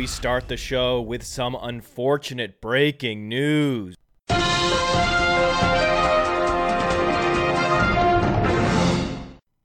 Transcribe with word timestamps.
we 0.00 0.06
start 0.06 0.48
the 0.48 0.56
show 0.56 0.98
with 0.98 1.22
some 1.22 1.54
unfortunate 1.60 2.58
breaking 2.62 3.28
news. 3.28 3.94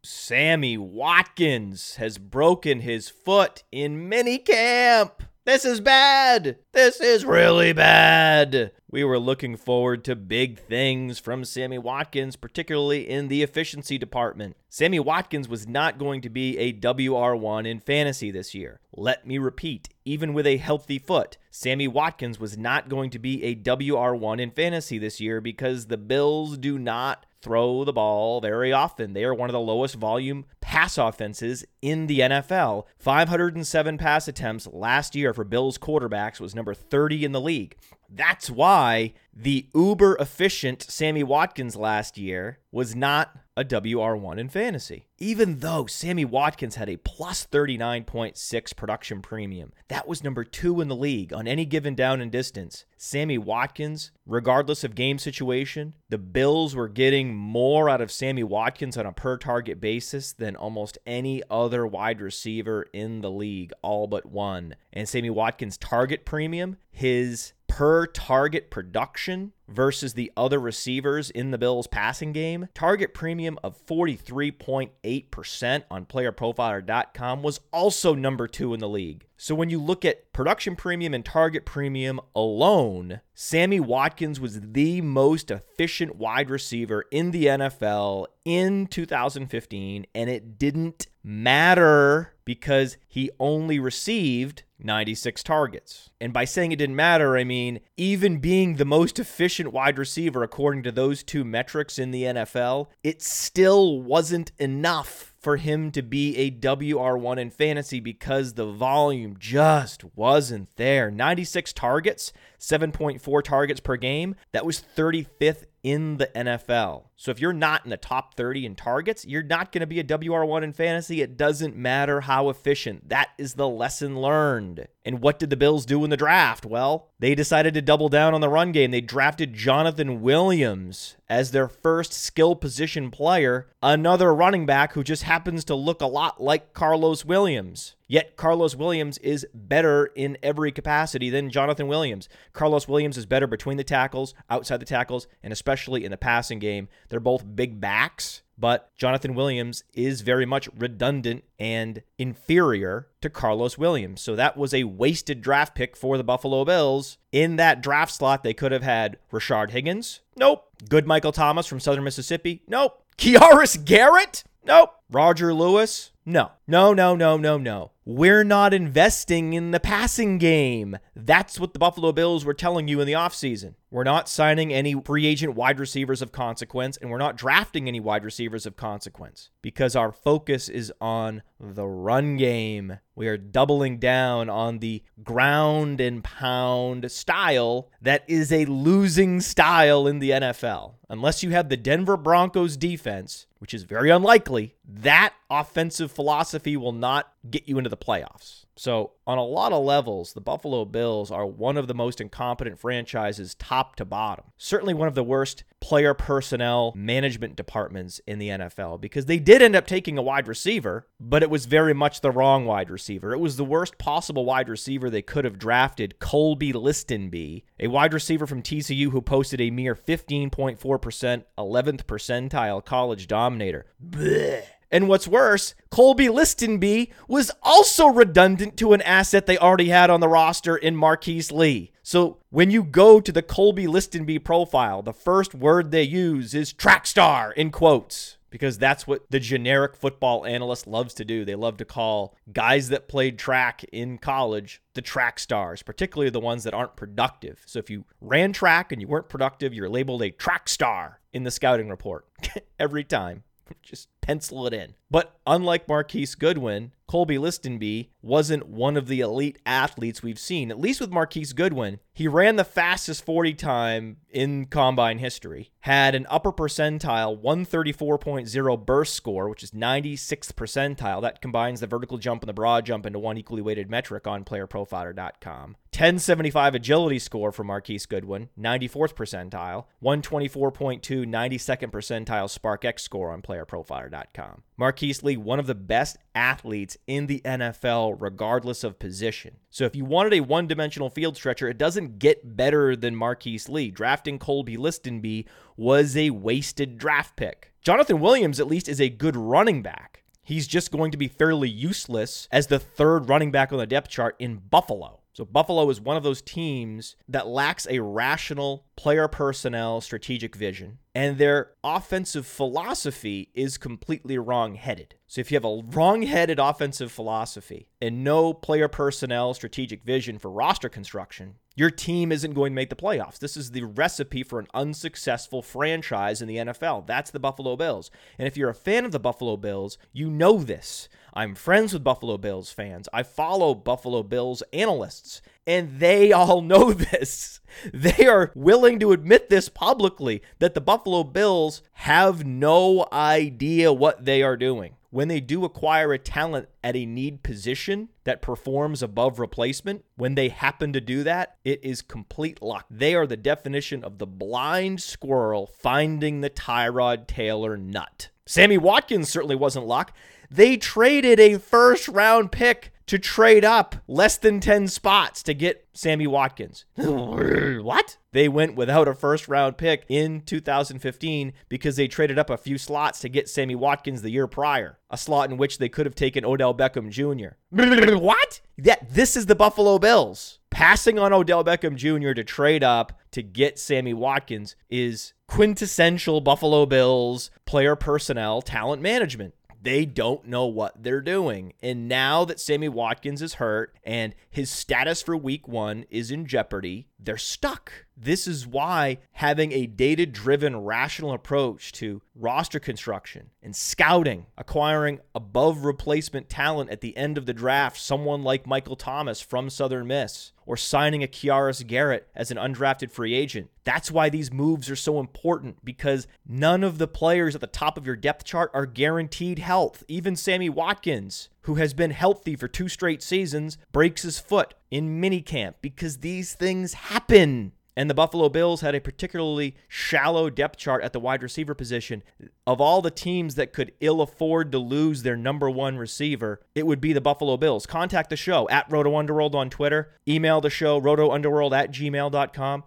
Sammy 0.04 0.78
Watkins 0.78 1.96
has 1.96 2.18
broken 2.18 2.82
his 2.82 3.08
foot 3.08 3.64
in 3.72 4.10
minicamp. 4.10 5.12
This 5.46 5.64
is 5.64 5.80
bad. 5.80 6.58
This 6.72 7.00
is 7.00 7.24
really 7.24 7.72
bad. 7.72 8.72
We 8.90 9.04
were 9.04 9.20
looking 9.20 9.58
forward 9.58 10.04
to 10.06 10.16
big 10.16 10.58
things 10.58 11.20
from 11.20 11.46
Sammy 11.46 11.78
Watkins, 11.78 12.36
particularly 12.36 13.08
in 13.08 13.28
the 13.28 13.44
efficiency 13.44 14.00
department. 14.00 14.58
Sammy 14.70 15.00
Watkins 15.00 15.48
was 15.48 15.68
not 15.68 16.00
going 16.00 16.22
to 16.22 16.32
be 16.32 16.58
a 16.58 16.74
WR1 16.74 17.68
in 17.68 17.80
fantasy 17.80 18.32
this 18.32 18.56
year. 18.56 18.80
Let 18.92 19.28
me 19.28 19.38
repeat, 19.38 19.90
even 20.04 20.34
with 20.34 20.48
a 20.48 20.58
healthy 20.58 20.98
foot, 20.98 21.38
Sammy 21.52 21.88
Watkins 21.88 22.40
was 22.40 22.58
not 22.58 22.90
going 22.90 23.12
to 23.12 23.20
be 23.20 23.44
a 23.44 23.56
WR1 23.56 24.42
in 24.42 24.50
fantasy 24.50 24.98
this 24.98 25.22
year 25.22 25.42
because 25.42 25.86
the 25.86 25.98
Bills 25.98 26.58
do 26.58 26.80
not 26.80 27.28
throw 27.46 27.84
the 27.84 27.94
ball 27.94 28.42
very 28.42 28.74
often. 28.74 29.14
They 29.14 29.24
are 29.24 29.34
one 29.34 29.50
of 29.50 29.54
the 29.54 29.60
lowest 29.60 29.96
volume 29.96 30.46
pass 30.62 30.98
offenses 30.98 31.64
in 31.80 32.08
the 32.08 32.22
NFL. 32.22 32.86
507 32.98 34.00
pass 34.00 34.28
attempts 34.28 34.66
last 34.66 35.16
year 35.16 35.32
for 35.32 35.44
Bills 35.44 35.78
quarterbacks 35.78 36.40
was 36.40 36.56
number 36.56 36.74
30 36.74 37.24
in 37.24 37.34
the 37.34 37.40
league. 37.40 37.78
That's 38.10 38.50
why 38.50 39.14
the 39.34 39.68
uber 39.74 40.16
efficient 40.20 40.82
Sammy 40.84 41.24
Watkins 41.24 41.76
last 41.76 42.18
year 42.18 42.60
was 42.72 42.96
not 42.96 43.38
a 43.58 43.64
WR1 43.64 44.38
in 44.38 44.50
fantasy. 44.50 45.08
Even 45.18 45.60
though 45.60 45.86
Sammy 45.86 46.26
Watkins 46.26 46.76
had 46.76 46.90
a 46.90 46.98
plus 46.98 47.48
39.6 47.50 48.76
production 48.76 49.22
premium, 49.22 49.72
that 49.88 50.08
was 50.08 50.24
number 50.24 50.44
two 50.44 50.82
in 50.82 50.90
the 50.90 50.96
league 50.96 51.32
on 51.32 51.48
any 51.48 51.66
given 51.66 51.96
down 51.96 52.20
and 52.20 52.32
distance. 52.32 52.86
Sammy 52.98 53.38
Watkins, 53.38 54.12
regardless 54.26 54.84
of 54.84 54.94
game 54.94 55.18
situation, 55.18 55.96
the 56.10 56.18
Bills 56.18 56.76
were 56.76 56.90
getting 56.90 57.34
more 57.34 57.90
out 57.90 58.02
of 58.02 58.12
Sammy 58.12 58.44
Watkins 58.44 58.98
on 58.98 59.06
a 59.06 59.14
per 59.14 59.38
target 59.38 59.80
basis 59.80 60.34
than 60.34 60.58
almost 60.58 60.98
any 61.06 61.42
other 61.50 61.88
wide 61.88 62.20
receiver 62.20 62.88
in 62.92 63.22
the 63.22 63.32
league, 63.32 63.72
all 63.82 64.08
but 64.08 64.26
one. 64.26 64.76
And 64.92 65.08
Sammy 65.08 65.30
Watkins' 65.30 65.78
target 65.78 66.26
premium, 66.26 66.78
his 66.92 67.54
per 67.76 68.08
target 68.08 68.72
production 68.72 69.52
versus 69.68 70.14
the 70.14 70.32
other 70.38 70.62
receivers 70.62 71.30
in 71.30 71.52
the 71.52 71.58
Bills 71.58 71.88
passing 71.88 72.32
game, 72.32 72.70
target 72.74 73.14
premium 73.14 73.60
of 73.66 73.86
43.8% 73.86 75.84
on 75.92 76.06
playerprofiler.com 76.06 77.44
was 77.44 77.60
also 77.74 78.16
number 78.16 78.48
2 78.48 78.74
in 78.74 78.80
the 78.80 78.88
league. 78.88 79.26
So 79.36 79.54
when 79.54 79.70
you 79.70 79.82
look 79.82 80.06
at 80.06 80.32
production 80.32 80.78
premium 80.78 81.14
and 81.14 81.26
target 81.26 81.66
premium 81.66 82.22
alone, 82.34 83.20
Sammy 83.34 83.82
Watkins 83.82 84.40
was 84.40 84.62
the 84.62 85.02
most 85.02 85.52
efficient 85.52 86.16
wide 86.16 86.50
receiver 86.50 87.04
in 87.12 87.32
the 87.32 87.48
NFL 87.48 88.28
in 88.46 88.88
2015 88.88 90.06
and 90.16 90.30
it 90.30 90.58
didn't 90.58 91.08
matter 91.22 92.35
because 92.46 92.98
he 93.08 93.30
only 93.40 93.80
received 93.80 94.64
96 94.80 95.44
targets. 95.44 96.10
And 96.22 96.32
by 96.32 96.46
saying 96.46 96.72
it 96.72 96.78
didn't 96.78 96.96
matter, 96.96 97.38
I 97.38 97.44
mean 97.44 97.80
even 97.98 98.38
being 98.38 98.76
the 98.76 98.86
most 98.86 99.20
efficient 99.20 99.74
wide 99.74 99.98
receiver 99.98 100.44
according 100.44 100.84
to 100.84 100.92
those 100.92 101.24
two 101.24 101.44
metrics 101.44 101.98
in 101.98 102.12
the 102.12 102.24
NFL, 102.24 102.88
it 103.04 103.22
still 103.22 104.02
wasn't 104.02 104.52
enough 104.58 105.34
for 105.46 105.58
him 105.58 105.92
to 105.92 106.02
be 106.02 106.36
a 106.38 106.50
WR1 106.50 107.38
in 107.38 107.52
fantasy 107.52 108.00
because 108.00 108.54
the 108.54 108.66
volume 108.66 109.36
just 109.38 110.04
wasn't 110.16 110.68
there. 110.76 111.12
96 111.12 111.72
targets, 111.72 112.34
7.4 112.60 113.44
targets 113.44 113.80
per 113.80 113.96
game. 113.96 114.36
That 114.54 114.66
was 114.66 114.84
35th 114.98 115.66
in 115.86 116.18
the 116.18 116.26
NFL. 116.36 117.04
So 117.16 117.30
if 117.30 117.40
you're 117.40 117.54
not 117.54 117.84
in 117.84 117.92
the 117.92 117.98
top 117.98 118.34
30 118.34 118.66
in 118.66 118.76
targets, 118.76 119.24
you're 119.24 119.44
not 119.44 119.72
going 119.72 119.82
to 119.82 119.88
be 119.88 120.00
a 120.00 120.04
WR1 120.04 120.64
in 120.64 120.74
fantasy. 120.74 121.22
It 121.22 121.38
doesn't 121.38 121.76
matter 121.76 122.22
how 122.22 122.50
efficient. 122.50 123.10
That 123.10 123.30
is 123.38 123.54
the 123.54 123.70
lesson 123.70 124.20
learned. 124.20 124.88
And 125.06 125.22
what 125.22 125.38
did 125.38 125.52
the 125.52 125.56
Bills 125.56 125.86
do 125.86 126.04
in 126.04 126.10
the 126.10 126.18
draft? 126.18 126.66
Well, 126.66 127.10
they 127.20 127.36
decided 127.36 127.76
to 127.76 127.82
double 127.82 128.10
down 128.10 128.34
on 128.34 128.42
the 128.42 128.50
run 128.50 128.72
game. 128.72 128.90
They 128.90 129.02
drafted 129.02 129.54
Jonathan 129.54 130.20
Williams 130.20 131.16
as 131.30 131.52
their 131.52 131.68
first 131.68 132.12
skill 132.12 132.56
position 132.56 133.12
player, 133.12 133.68
another 133.84 134.34
running 134.34 134.66
back 134.66 134.94
who 134.94 135.04
just 135.04 135.22
happens 135.22 135.64
to 135.66 135.76
look 135.76 136.02
a 136.02 136.08
lot 136.08 136.42
like 136.42 136.74
Karlos 136.74 137.24
Williams. 137.24 137.96
Yet 138.08 138.36
Karlos 138.36 138.76
Williams 138.76 139.20
is 139.20 139.46
better 139.54 140.08
in 140.16 140.38
every 140.42 140.72
capacity 140.72 141.30
than 141.30 141.52
Jonathan 141.52 141.88
Williams. 141.88 142.28
Karlos 142.54 142.88
Williams 142.88 143.18
is 143.18 143.28
better 143.28 143.48
between 143.48 143.78
the 143.78 143.84
tackles, 143.84 144.34
outside 144.50 144.80
the 144.80 144.86
tackles, 144.86 145.28
and 145.44 145.54
especially 145.54 146.04
in 146.04 146.12
the 146.12 146.18
passing 146.18 146.58
game. 146.58 146.88
They're 147.10 147.20
both 147.20 147.56
big 147.56 147.80
backs, 147.80 148.42
but 148.58 148.96
Jonathan 148.96 149.36
Williams 149.36 149.84
is 149.94 150.22
very 150.22 150.46
much 150.46 150.70
redundant 150.78 151.44
and 151.60 152.02
inferior 152.18 153.08
to 153.22 153.30
Karlos 153.30 153.78
Williams. 153.78 154.22
So 154.22 154.36
that 154.36 154.58
was 154.58 154.74
a 154.74 154.86
wasted 154.86 155.42
draft 155.42 155.76
pick 155.76 155.96
for 155.98 156.18
the 156.18 156.24
Buffalo 156.24 156.66
Bills. 156.66 157.18
In 157.32 157.58
that 157.58 157.82
draft 157.82 158.14
slot, 158.14 158.44
they 158.44 158.54
could 158.54 158.72
have 158.72 158.84
had 158.84 159.18
Rashard 159.32 159.72
Higgins. 159.72 160.22
Nope. 160.36 160.66
Good 160.88 161.08
Michael 161.08 161.32
Thomas 161.32 161.68
from 161.68 161.80
Southern 161.80 162.04
Mississippi. 162.04 162.62
Nope. 162.68 163.04
Keyarris 163.18 163.84
Garrett. 163.84 164.44
Nope. 164.66 164.92
Roger 165.10 165.54
Lewis. 165.54 166.12
No. 166.26 166.52
No, 166.68 166.94
no, 166.94 167.16
no, 167.16 167.38
no, 167.38 167.58
no. 167.58 167.92
We're 168.08 168.44
not 168.44 168.74
investing 168.74 169.54
in 169.54 169.72
the 169.72 169.80
passing 169.80 170.38
game. 170.38 170.98
That's 171.16 171.60
what 171.60 171.74
the 171.74 171.80
Buffalo 171.80 172.12
Bills 172.12 172.46
were 172.46 172.54
telling 172.54 172.88
you 172.88 173.02
in 173.02 173.08
the 173.08 173.14
offseason. 173.14 173.76
We're 173.90 174.04
not 174.04 174.28
signing 174.28 174.74
any 174.74 174.94
free 175.02 175.26
agent 175.26 175.56
wide 175.56 175.80
receivers 175.80 176.22
of 176.22 176.32
consequence, 176.32 176.98
and 176.98 177.10
we're 177.10 177.18
not 177.18 177.38
drafting 177.38 177.88
any 177.88 178.00
wide 178.00 178.24
receivers 178.24 178.66
of 178.66 178.76
consequence 178.76 179.50
because 179.62 179.96
our 179.96 180.12
focus 180.12 180.70
is 180.70 180.92
on 181.00 181.44
the 181.60 181.88
run 181.88 182.36
game. 182.38 183.00
We 183.16 183.28
are 183.28 183.38
doubling 183.38 183.98
down 183.98 184.50
on 184.50 184.80
the 184.80 185.02
ground 185.24 186.02
and 186.02 186.24
pound 186.24 187.10
style 187.12 187.90
that 188.02 188.24
is 188.28 188.52
a 188.52 188.66
losing 188.66 189.40
style 189.40 190.06
in 190.08 190.20
the 190.20 190.32
NFL. 190.32 190.96
Unless 191.10 191.42
you 191.42 191.52
have 191.52 191.70
the 191.70 191.78
Denver 191.78 192.18
Broncos 192.18 192.76
defense, 192.78 193.48
which 193.60 193.74
is 193.74 193.84
very 193.84 194.10
unlikely, 194.10 194.76
that 194.88 195.34
offensive 195.50 196.12
philosophy 196.12 196.55
will 196.64 196.92
not 196.92 197.32
get 197.50 197.68
you 197.68 197.78
into 197.78 197.90
the 197.90 197.98
playoffs. 197.98 198.66
So, 198.78 199.14
on 199.26 199.38
a 199.38 199.44
lot 199.44 199.72
of 199.72 199.84
levels, 199.86 200.34
the 200.34 200.42
Buffalo 200.42 200.84
Bills 200.84 201.32
are 201.32 201.46
one 201.46 201.78
of 201.78 201.88
the 201.88 201.94
most 201.94 202.20
incompetent 202.20 202.78
franchises 202.78 203.56
top 203.56 203.96
to 203.96 204.06
bottom. 204.06 204.46
Certainly 204.58 204.96
one 204.96 205.08
of 205.08 205.16
the 205.16 205.24
worst 205.24 205.64
player 205.80 206.14
personnel 206.14 206.92
management 206.94 207.56
departments 207.56 208.20
in 208.28 208.38
the 208.38 208.50
NFL 208.50 209.00
because 209.00 209.28
they 209.28 209.40
did 209.40 209.62
end 209.62 209.76
up 209.76 209.88
taking 209.88 210.18
a 210.18 210.22
wide 210.22 210.48
receiver, 210.48 211.08
but 211.20 211.42
it 211.42 211.50
was 211.50 211.68
very 211.68 211.94
much 211.94 212.20
the 212.20 212.32
wrong 212.32 212.66
wide 212.66 212.90
receiver. 212.90 213.34
It 213.34 213.40
was 213.40 213.56
the 213.56 213.64
worst 213.64 213.98
possible 213.98 214.44
wide 214.44 214.68
receiver 214.68 215.10
they 215.10 215.22
could 215.22 215.46
have 215.46 215.60
drafted, 215.60 216.20
Kolby 216.20 216.74
Listenbee, 216.74 217.64
a 217.80 217.88
wide 217.88 218.14
receiver 218.14 218.46
from 218.46 218.62
TCU 218.62 219.12
who 219.12 219.22
posted 219.22 219.62
a 219.62 219.72
mere 219.72 219.96
15.4%, 219.96 221.44
11th 221.58 222.04
percentile 222.04 222.84
college 222.84 223.28
dominator. 223.28 223.86
Blech. 224.04 224.64
And 224.92 225.08
what's 225.08 225.28
worse, 225.28 225.76
Kolby 225.92 226.30
Listenbee 226.30 227.12
was 227.28 227.52
also 227.64 228.08
redundant 228.08 228.78
to 228.78 228.94
an 228.94 229.02
asset 229.02 229.46
they 229.46 229.58
already 229.58 229.90
had 229.90 230.10
on 230.10 230.20
the 230.20 230.28
roster 230.28 230.78
in 230.78 230.96
Marquise 230.96 231.52
Lee. 231.52 231.92
So 232.04 232.38
when 232.50 232.70
you 232.70 232.84
go 232.84 233.20
to 233.20 233.32
the 233.32 233.42
Kolby 233.42 233.88
Listenbee 233.88 234.44
profile, 234.44 235.02
the 235.02 235.14
first 235.14 235.56
word 235.56 235.92
they 235.92 236.04
use 236.04 236.54
is 236.54 236.72
track 236.72 237.08
star 237.08 237.52
in 237.52 237.72
quotes 237.72 238.38
because 238.56 238.78
that's 238.78 239.06
what 239.06 239.30
the 239.30 239.40
generic 239.40 239.98
football 239.98 240.46
analyst 240.46 240.88
loves 240.88 241.14
to 241.16 241.26
do. 241.26 241.44
They 241.44 241.56
love 241.56 241.76
to 241.76 241.84
call 241.84 242.38
guys 242.54 242.88
that 242.88 243.10
played 243.10 243.38
track 243.38 243.84
in 243.92 244.18
college 244.18 244.82
the 244.94 245.02
track 245.02 245.40
stars, 245.40 245.82
particularly 245.82 246.30
the 246.30 246.40
ones 246.40 246.64
that 246.64 246.74
aren't 246.74 246.96
productive. 246.96 247.62
So 247.66 247.80
if 247.80 247.90
you 247.90 248.06
ran 248.22 248.54
track 248.54 248.94
and 248.94 249.02
you 249.02 249.10
weren't 249.10 249.28
productive, 249.28 249.74
you're 249.74 249.90
labeled 249.90 250.22
a 250.22 250.30
track 250.30 250.70
star 250.70 251.20
in 251.34 251.44
the 251.44 251.52
scouting 251.52 251.90
report 251.90 252.28
every 252.80 253.04
time. 253.04 253.44
Just 253.84 254.08
pencil 254.26 254.66
it 254.66 254.74
in. 254.74 254.96
But 255.12 255.40
unlike 255.46 255.88
Marquise 255.88 256.34
Goodwin, 256.34 256.92
Kolby 257.08 257.38
Listenbee 257.38 258.10
wasn't 258.24 258.68
one 258.68 258.98
of 258.98 259.08
the 259.08 259.20
elite 259.20 259.60
athletes 259.68 260.24
we've 260.24 260.40
seen. 260.40 260.72
At 260.72 260.80
least 260.80 261.00
with 261.00 261.12
Marquise 261.12 261.54
Goodwin, 261.54 262.00
he 262.12 262.28
ran 262.28 262.56
the 262.56 262.64
fastest 262.64 263.24
40 263.24 263.54
time 263.54 264.18
in 264.32 264.66
combine 264.66 265.20
history, 265.20 265.70
had 265.82 266.16
an 266.16 266.26
upper 266.28 266.52
percentile 266.52 267.40
134.0 267.40 268.86
burst 268.86 269.14
score, 269.14 269.48
which 269.48 269.62
is 269.62 269.72
96th 269.72 270.54
percentile. 270.54 271.22
That 271.22 271.42
combines 271.42 271.82
the 271.82 271.88
vertical 271.88 272.18
jump 272.18 272.42
and 272.42 272.50
the 272.50 272.54
broad 272.54 272.84
jump 272.84 273.06
into 273.06 273.20
one 273.20 273.38
equally 273.38 273.62
weighted 273.62 273.92
metric 273.92 274.26
on 274.26 274.44
playerprofiler.com. 274.44 275.76
1075 275.96 276.76
agility 276.76 277.20
score 277.20 277.54
for 277.54 277.64
Marquise 277.64 278.06
Goodwin, 278.06 278.50
94th 278.60 279.14
percentile, 279.14 279.86
124.2 280.04 281.26
92nd 281.26 281.90
percentile 281.90 282.60
SparkX 282.60 283.00
score 283.00 283.32
on 283.32 283.42
playerprofiler.com. 283.42 284.64
Marquise 284.76 285.24
Lee, 285.24 285.38
one 285.38 285.58
of 285.58 285.68
the 285.68 285.74
best 285.74 286.18
athletes 286.36 286.98
in 287.08 287.28
the 287.28 287.40
NFL, 287.46 288.18
regardless 288.20 288.84
of 288.84 289.00
position. 289.00 289.56
So 289.70 289.86
if 289.86 289.96
you 289.96 290.04
wanted 290.04 290.34
a 290.34 290.42
one 290.42 290.68
dimensional 290.68 291.10
field 291.10 291.38
stretcher, 291.38 291.70
it 291.70 291.78
doesn't 291.78 292.20
get 292.20 292.58
better 292.58 292.98
than 292.98 293.16
Marquise 293.16 293.70
Lee. 293.70 293.90
Drafting 293.90 294.38
Kolby 294.38 294.76
Listenbee 294.76 295.46
was 295.78 296.18
a 296.18 296.32
wasted 296.32 296.98
draft 296.98 297.38
pick. 297.38 297.72
Jonathan 297.82 298.20
Williams, 298.20 298.60
at 298.60 298.68
least, 298.68 298.90
is 298.90 299.00
a 299.00 299.08
good 299.08 299.38
running 299.38 299.82
back. 299.82 300.24
He's 300.44 300.68
just 300.68 300.92
going 300.92 301.12
to 301.12 301.18
be 301.18 301.30
fairly 301.30 301.70
useless 301.70 302.50
as 302.52 302.68
the 302.68 302.80
third 302.80 303.30
running 303.30 303.52
back 303.52 303.72
on 303.72 303.80
the 303.80 303.88
depth 303.88 304.10
chart 304.10 304.36
in 304.40 304.58
Buffalo. 304.58 305.22
So 305.36 305.44
Buffalo 305.44 305.90
is 305.90 306.00
one 306.00 306.16
of 306.16 306.24
those 306.24 306.42
teams 306.42 307.18
that 307.28 307.46
lacks 307.46 307.86
a 307.90 308.00
rational 308.00 308.86
player 308.96 309.28
personnel 309.28 310.00
strategic 310.00 310.56
vision 310.56 311.00
and 311.14 311.38
their 311.38 311.72
offensive 311.84 312.48
philosophy 312.48 313.50
is 313.54 313.78
completely 313.78 314.38
wrong-headed. 314.38 315.16
So 315.28 315.42
if 315.42 315.52
you 315.52 315.58
have 315.58 315.66
a 315.66 315.82
wrong-headed 315.88 316.58
offensive 316.58 317.12
philosophy 317.12 317.90
and 318.02 318.24
no 318.24 318.54
player 318.54 318.88
personnel 318.88 319.54
strategic 319.54 320.06
vision 320.06 320.40
for 320.40 320.50
roster 320.50 320.88
construction, 320.88 321.56
your 321.76 321.92
team 321.92 322.32
isn't 322.32 322.54
going 322.54 322.72
to 322.72 322.76
make 322.76 322.90
the 322.90 322.96
playoffs. 322.96 323.38
This 323.38 323.58
is 323.58 323.72
the 323.72 323.84
recipe 323.84 324.44
for 324.44 324.60
an 324.60 324.68
unsuccessful 324.74 325.62
franchise 325.62 326.42
in 326.42 326.48
the 326.48 326.58
NFL. 326.58 327.06
That's 327.06 327.32
the 327.32 327.40
Buffalo 327.40 327.76
Bills. 327.76 328.10
And 328.40 328.48
if 328.48 328.56
you're 328.56 328.70
a 328.70 328.76
fan 328.76 329.04
of 329.04 329.12
the 329.12 329.20
Buffalo 329.20 329.58
Bills, 329.58 329.98
you 330.14 330.30
know 330.30 330.58
this. 330.60 331.10
I'm 331.34 331.54
friends 331.54 331.92
with 331.92 332.04
Buffalo 332.04 332.38
Bills 332.38 332.72
fans. 332.72 333.10
I 333.12 333.24
follow 333.24 333.76
Buffalo 333.76 334.24
Bills 334.24 334.64
analysts, 334.72 335.42
and 335.68 336.00
they 336.00 336.32
all 336.32 336.62
know 336.62 336.94
this. 336.94 337.60
They 337.94 338.26
are 338.26 338.54
willing 338.56 339.00
to 339.00 339.12
admit 339.12 339.50
this 339.50 339.68
publicly 339.68 340.42
that 340.60 340.76
the 340.76 340.82
Buffalo 340.82 341.26
Bills 341.26 341.82
have 341.94 342.46
no 342.46 343.06
idea 343.12 343.92
what 343.92 344.24
they 344.24 344.42
are 344.44 344.56
doing 344.56 344.96
when 345.16 345.30
they 345.30 345.40
do 345.40 345.64
acquire 345.64 346.12
a 346.12 346.20
talent 346.20 346.68
at 346.84 346.94
a 346.94 347.06
need 347.06 347.42
position 347.42 348.10
that 348.26 348.42
performs 348.42 349.02
above 349.02 349.40
replacement, 349.40 350.04
when 350.18 350.36
they 350.36 350.50
happen 350.50 350.92
to 350.92 351.00
do 351.00 351.24
that, 351.24 351.56
it 351.64 351.80
is 351.82 352.02
complete 352.02 352.62
luck. 352.62 352.86
They 352.92 353.16
are 353.16 353.26
the 353.26 353.38
definition 353.38 354.04
of 354.04 354.18
the 354.18 354.28
blind 354.28 355.02
squirrel 355.02 355.68
finding 355.68 356.42
the 356.42 356.50
Tyrod 356.50 357.28
Taylor 357.28 357.78
nut. 357.78 358.28
Sammy 358.46 358.78
Watkins 358.78 359.30
certainly 359.30 359.56
wasn't 359.56 359.88
luck. 359.88 360.14
They 360.52 360.76
traded 360.76 361.40
a 361.40 361.60
first 361.60 362.10
round 362.10 362.52
pick 362.52 362.92
to 363.08 363.20
trade 363.20 363.64
up 363.64 363.96
less 364.08 364.38
than 364.38 364.60
10 364.60 364.88
spots 364.88 365.44
to 365.44 365.54
get 365.54 365.88
Sammy 365.94 366.28
Watkins. 366.28 366.86
what? 366.96 368.18
They 368.32 368.50
went 368.50 368.76
without 368.76 369.08
a 369.08 369.14
first 369.14 369.48
round 369.48 369.78
pick 369.78 370.06
in 370.10 370.42
2015 370.42 371.54
because 371.70 371.96
they 371.96 372.08
traded 372.08 372.38
up 372.38 372.50
a 372.50 372.58
few 372.58 372.78
slots 372.78 373.20
to 373.22 373.30
get 373.30 373.50
Sammy 373.50 373.76
Watkins 373.76 374.22
the 374.22 374.32
year 374.32 374.48
prior, 374.48 375.00
a 375.10 375.18
slot 375.18 375.50
in 375.50 375.58
which 375.58 375.78
they 375.78 375.90
could 375.90 376.06
have 376.06 376.16
taken 376.16 376.44
Odell 376.44 376.74
Beckham 376.74 377.10
Jr. 377.10 377.56
what? 378.18 378.62
Yeah, 378.78 378.96
this 379.10 379.38
is 379.38 379.46
the 379.46 379.56
Buffalo 379.56 380.00
Bills. 380.00 380.60
Passing 380.70 381.18
on 381.18 381.32
Odell 381.32 381.64
Beckham 381.64 381.96
Jr. 381.96 382.34
to 382.34 382.44
trade 382.44 382.84
up 382.84 383.18
to 383.32 383.42
get 383.42 383.80
Sammy 383.80 384.14
Watkins 384.14 384.76
is 384.90 385.34
quintessential 385.48 386.42
Buffalo 386.42 386.86
Bills 386.86 387.52
player 387.66 387.96
personnel 387.96 388.62
talent 388.62 389.02
management 389.02 389.54
they 389.86 390.04
don't 390.04 390.48
know 390.48 390.66
what 390.66 391.04
they're 391.04 391.22
doing. 391.22 391.74
And 391.82 392.10
now 392.10 392.44
that 392.46 392.60
Sammy 392.60 392.90
Watkins 392.90 393.42
is 393.42 393.56
hurt 393.56 393.96
and 394.04 394.34
his 394.50 394.72
status 394.72 395.22
for 395.22 395.38
week 395.38 395.68
one 395.68 396.06
is 396.10 396.32
in 396.32 396.48
jeopardy, 396.48 397.08
they're 397.26 397.38
stuck. 397.38 397.92
This 398.18 398.48
is 398.48 398.66
why 398.66 399.18
having 399.34 399.72
a 399.72 399.88
data 399.88 400.26
driven, 400.26 400.78
rational 400.78 401.34
approach 401.34 401.92
to 401.94 402.22
roster 402.34 402.80
construction 402.80 403.50
and 403.62 403.76
scouting, 403.76 404.46
acquiring 404.58 405.20
above 405.34 405.84
replacement 405.84 406.48
talent 406.48 406.90
at 406.90 407.02
the 407.02 407.16
end 407.18 407.38
of 407.38 407.46
the 407.46 407.54
draft, 407.54 408.00
someone 408.00 408.44
like 408.44 408.66
Michael 408.66 408.96
Thomas 408.96 409.42
from 409.42 409.70
Southern 409.70 410.08
Miss, 410.08 410.54
or 410.66 410.78
signing 410.78 411.24
a 411.24 411.28
Keyarris 411.28 411.86
Garrett 411.86 412.28
as 412.36 412.52
an 412.52 412.58
undrafted 412.58 413.12
free 413.12 413.34
agent. 413.34 413.70
That's 413.84 414.12
why 414.12 414.30
these 414.30 414.52
moves 414.52 414.90
are 414.90 414.96
so 414.96 415.20
important 415.20 415.84
because 415.84 416.28
none 416.48 416.84
of 416.84 416.98
the 416.98 417.08
players 417.08 417.54
at 417.54 417.62
the 417.62 417.68
top 417.68 417.98
of 417.98 418.06
your 418.06 418.16
depth 418.16 418.46
chart 418.46 418.72
are 418.74 418.86
guaranteed 418.86 419.60
health. 419.60 420.04
Even 420.08 420.36
Sammy 420.36 420.70
Watkins, 420.70 421.50
who 421.66 421.76
has 421.76 421.94
been 421.94 422.12
healthy 422.12 422.56
for 422.56 422.68
two 422.68 422.88
straight 422.88 423.22
seasons, 423.22 423.78
breaks 423.92 424.22
his 424.22 424.40
foot 424.40 424.74
in 424.92 425.22
minicamp 425.22 425.74
because 425.82 426.18
these 426.18 426.54
things 426.54 426.94
happen. 426.94 427.72
And 427.98 428.10
the 428.10 428.14
Buffalo 428.14 428.50
Bills 428.50 428.82
had 428.82 428.94
a 428.94 429.00
particularly 429.00 429.76
shallow 429.88 430.50
depth 430.50 430.78
chart 430.78 431.04
at 431.04 431.14
the 431.14 431.20
wide 431.20 431.42
receiver 431.42 431.74
position. 431.74 432.24
Of 432.68 432.82
all 432.82 433.02
the 433.02 433.10
teams 433.10 433.56
that 433.56 433.72
could 433.74 433.94
ill 434.02 434.22
afford 434.22 434.72
to 434.74 434.80
lose 434.80 435.24
their 435.24 435.38
number 435.38 435.70
one 435.70 435.98
receiver, 435.98 436.62
it 436.76 436.86
would 436.86 437.00
be 437.00 437.14
the 437.14 437.22
Buffalo 437.22 437.56
Bills. 437.56 437.86
Contact 437.86 438.30
the 438.30 438.36
show 438.36 438.68
at 438.70 438.92
Roto 438.92 439.16
Underworld 439.16 439.56
on 439.56 439.70
Twitter. 439.70 440.12
Email 440.28 440.60
the 440.60 440.70
show, 440.70 441.00
rotounderworld 441.00 441.72
at 441.72 441.92
gmail.com. 441.92 442.84